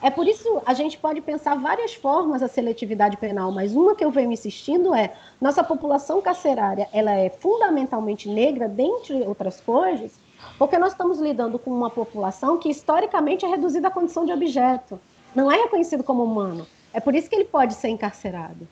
É 0.00 0.10
por 0.10 0.28
isso 0.28 0.62
a 0.64 0.74
gente 0.74 0.96
pode 0.96 1.20
pensar 1.20 1.56
várias 1.56 1.92
formas 1.94 2.40
da 2.40 2.46
seletividade 2.46 3.16
penal, 3.16 3.50
mas 3.50 3.74
uma 3.74 3.96
que 3.96 4.04
eu 4.04 4.12
venho 4.12 4.30
insistindo 4.30 4.94
é 4.94 5.12
nossa 5.40 5.64
população 5.64 6.22
carcerária 6.22 6.88
ela 6.92 7.10
é 7.10 7.28
fundamentalmente 7.28 8.28
negra, 8.28 8.68
dentre 8.68 9.22
outras 9.22 9.60
coisas, 9.60 10.12
porque 10.58 10.78
nós 10.78 10.92
estamos 10.92 11.18
lidando 11.18 11.58
com 11.58 11.70
uma 11.70 11.90
população 11.90 12.58
que 12.58 12.68
historicamente 12.68 13.44
é 13.44 13.48
reduzida 13.48 13.88
à 13.88 13.90
condição 13.90 14.24
de 14.24 14.32
objeto. 14.32 15.00
Não 15.34 15.50
é 15.50 15.56
reconhecido 15.56 16.02
como 16.02 16.24
humano. 16.24 16.66
É 16.92 17.00
por 17.00 17.14
isso 17.14 17.28
que 17.28 17.36
ele 17.36 17.44
pode 17.44 17.74
ser 17.74 17.88
encarcerado. 17.88 18.66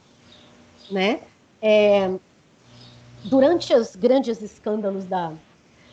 Né? 0.90 1.20
É, 1.60 2.10
durante 3.24 3.74
os 3.74 3.94
grandes 3.94 4.40
escândalos 4.40 5.04
da, 5.04 5.32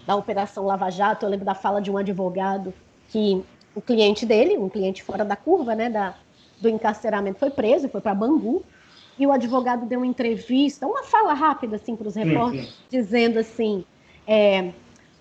da 0.05 0.15
Operação 0.15 0.65
Lava 0.65 0.89
Jato, 0.89 1.25
eu 1.25 1.29
lembro 1.29 1.45
da 1.45 1.55
fala 1.55 1.81
de 1.81 1.91
um 1.91 1.97
advogado 1.97 2.73
que 3.09 3.43
o 3.75 3.81
cliente 3.81 4.25
dele, 4.25 4.57
um 4.57 4.69
cliente 4.69 5.03
fora 5.03 5.25
da 5.25 5.35
curva, 5.35 5.75
né, 5.75 5.89
da, 5.89 6.15
do 6.61 6.69
encarceramento, 6.69 7.39
foi 7.39 7.49
preso, 7.49 7.89
foi 7.89 8.01
para 8.01 8.13
Bangu, 8.13 8.63
e 9.17 9.27
o 9.27 9.31
advogado 9.31 9.85
deu 9.85 9.99
uma 9.99 10.07
entrevista, 10.07 10.87
uma 10.87 11.03
fala 11.03 11.33
rápida 11.33 11.75
assim 11.75 11.95
para 11.95 12.07
os 12.07 12.15
repórteres, 12.15 12.73
dizendo 12.89 13.39
assim, 13.39 13.85
é, 14.25 14.71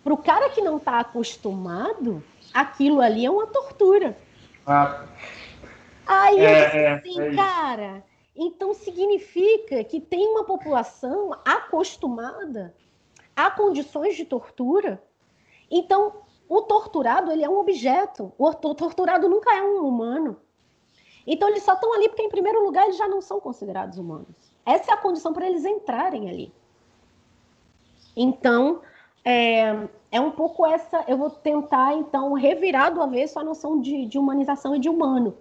para 0.03 0.12
o 0.12 0.17
cara 0.17 0.51
que 0.51 0.61
não 0.61 0.77
está 0.77 1.01
acostumado, 1.01 2.23
aquilo 2.53 3.01
ali 3.01 3.25
é 3.25 3.31
uma 3.31 3.47
tortura. 3.47 4.17
Ah. 4.67 5.05
Aí 6.07 6.38
eu 6.38 6.49
é, 6.49 6.65
disse 6.65 6.77
é, 6.77 6.93
assim, 6.93 7.21
é 7.21 7.35
cara, 7.35 8.05
então 8.35 8.75
significa 8.75 9.85
que 9.85 10.01
tem 10.01 10.27
uma 10.29 10.45
população 10.45 11.33
acostumada 11.45 12.75
a 13.37 13.51
condições 13.51 14.17
de 14.17 14.25
tortura. 14.25 15.03
Então, 15.71 16.12
o 16.49 16.62
torturado 16.62 17.31
ele 17.33 17.45
é 17.45 17.49
um 17.49 17.59
objeto. 17.59 18.33
O 18.38 18.53
torturado 18.53 19.29
nunca 19.29 19.55
é 19.57 19.62
um 19.62 19.87
humano. 19.87 20.37
Então, 21.27 21.49
eles 21.49 21.62
só 21.62 21.75
estão 21.75 21.95
ali 21.95 22.09
porque, 22.09 22.23
em 22.23 22.29
primeiro 22.29 22.62
lugar, 22.65 22.85
eles 22.85 22.97
já 22.97 23.09
não 23.09 23.21
são 23.21 23.41
considerados 23.41 23.97
humanos. 23.97 24.53
Essa 24.67 24.91
é 24.91 24.95
a 24.95 24.99
condição 24.99 25.33
para 25.33 25.47
eles 25.47 25.65
entrarem 25.65 26.29
ali. 26.29 26.53
Então, 28.15 28.83
é, 29.25 29.89
é 30.11 30.21
um 30.21 30.31
pouco 30.31 30.67
essa. 30.67 31.05
Eu 31.07 31.17
vou 31.17 31.31
tentar, 31.31 31.95
então, 31.95 32.33
revirar 32.35 32.93
do 32.93 33.01
avesso 33.01 33.39
a 33.39 33.45
noção 33.45 33.81
de, 33.81 34.07
de 34.07 34.19
humanização 34.19 34.77
e 34.77 34.79
de 34.79 34.89
humano. 34.89 35.35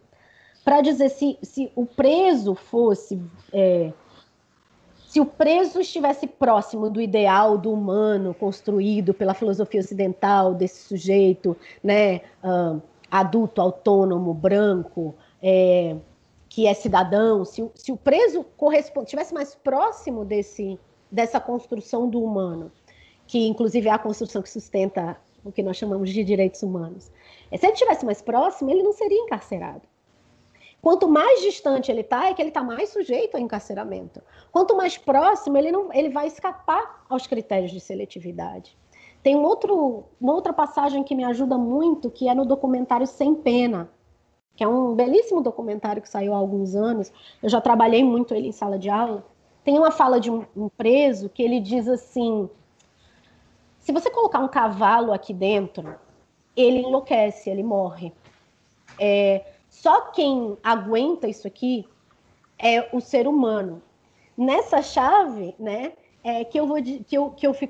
Para 0.63 0.81
dizer 0.81 1.09
se, 1.09 1.37
se 1.41 1.71
o 1.75 1.85
preso 1.85 2.55
fosse. 2.55 3.21
É, 3.51 3.91
se 5.07 5.19
o 5.19 5.25
preso 5.25 5.81
estivesse 5.81 6.25
próximo 6.25 6.89
do 6.89 7.01
ideal 7.01 7.57
do 7.57 7.73
humano 7.73 8.33
construído 8.33 9.13
pela 9.13 9.33
filosofia 9.33 9.81
ocidental, 9.81 10.53
desse 10.53 10.87
sujeito 10.87 11.57
né, 11.83 12.21
uh, 12.41 12.81
adulto, 13.09 13.59
autônomo, 13.59 14.33
branco, 14.33 15.13
é, 15.43 15.97
que 16.47 16.65
é 16.65 16.73
cidadão, 16.73 17.43
se, 17.43 17.69
se 17.75 17.91
o 17.91 17.97
preso 17.97 18.45
estivesse 19.03 19.33
mais 19.33 19.53
próximo 19.53 20.23
desse, 20.23 20.79
dessa 21.11 21.41
construção 21.41 22.09
do 22.09 22.23
humano, 22.23 22.71
que 23.31 23.47
inclusive 23.47 23.87
é 23.87 23.91
a 23.91 23.97
construção 23.97 24.41
que 24.41 24.49
sustenta 24.49 25.15
o 25.45 25.53
que 25.53 25.63
nós 25.63 25.77
chamamos 25.77 26.09
de 26.09 26.21
direitos 26.21 26.61
humanos. 26.63 27.09
Se 27.49 27.65
ele 27.65 27.71
estivesse 27.71 28.05
mais 28.05 28.21
próximo, 28.21 28.69
ele 28.69 28.83
não 28.83 28.91
seria 28.91 29.17
encarcerado. 29.19 29.83
Quanto 30.81 31.07
mais 31.07 31.39
distante 31.39 31.89
ele 31.89 32.01
está, 32.01 32.27
é 32.27 32.33
que 32.33 32.41
ele 32.41 32.49
está 32.49 32.61
mais 32.61 32.89
sujeito 32.89 33.35
ao 33.35 33.41
encarceramento. 33.41 34.21
Quanto 34.51 34.75
mais 34.75 34.97
próximo, 34.97 35.57
ele, 35.57 35.71
não, 35.71 35.93
ele 35.93 36.09
vai 36.09 36.27
escapar 36.27 37.05
aos 37.07 37.25
critérios 37.25 37.71
de 37.71 37.79
seletividade. 37.79 38.77
Tem 39.23 39.33
um 39.33 39.43
outro, 39.43 40.03
uma 40.19 40.33
outra 40.33 40.51
passagem 40.51 41.01
que 41.01 41.15
me 41.15 41.23
ajuda 41.23 41.57
muito, 41.57 42.11
que 42.11 42.27
é 42.27 42.35
no 42.35 42.43
documentário 42.43 43.07
Sem 43.07 43.33
Pena, 43.33 43.89
que 44.57 44.63
é 44.63 44.67
um 44.67 44.93
belíssimo 44.93 45.39
documentário 45.41 46.01
que 46.01 46.09
saiu 46.09 46.33
há 46.33 46.37
alguns 46.37 46.75
anos. 46.75 47.13
Eu 47.41 47.47
já 47.47 47.61
trabalhei 47.61 48.03
muito 48.03 48.35
ele 48.35 48.49
em 48.49 48.51
sala 48.51 48.77
de 48.77 48.89
aula. 48.89 49.23
Tem 49.63 49.77
uma 49.77 49.91
fala 49.91 50.19
de 50.19 50.29
um, 50.29 50.43
um 50.53 50.67
preso 50.67 51.29
que 51.29 51.41
ele 51.41 51.61
diz 51.61 51.87
assim: 51.87 52.49
se 53.81 53.91
você 53.91 54.09
colocar 54.09 54.39
um 54.39 54.47
cavalo 54.47 55.11
aqui 55.11 55.33
dentro, 55.33 55.95
ele 56.55 56.79
enlouquece, 56.79 57.49
ele 57.49 57.63
morre. 57.63 58.13
É, 58.99 59.43
só 59.69 60.11
quem 60.11 60.57
aguenta 60.63 61.27
isso 61.27 61.47
aqui 61.47 61.85
é 62.59 62.87
o 62.93 63.01
ser 63.01 63.27
humano. 63.27 63.81
Nessa 64.37 64.81
chave, 64.81 65.55
né, 65.59 65.93
é 66.23 66.43
que 66.43 66.59
eu 66.59 66.67
vou 66.67 66.77
que 66.81 67.17
eu, 67.17 67.31
que 67.31 67.45
eu 67.45 67.53
fico 67.53 67.59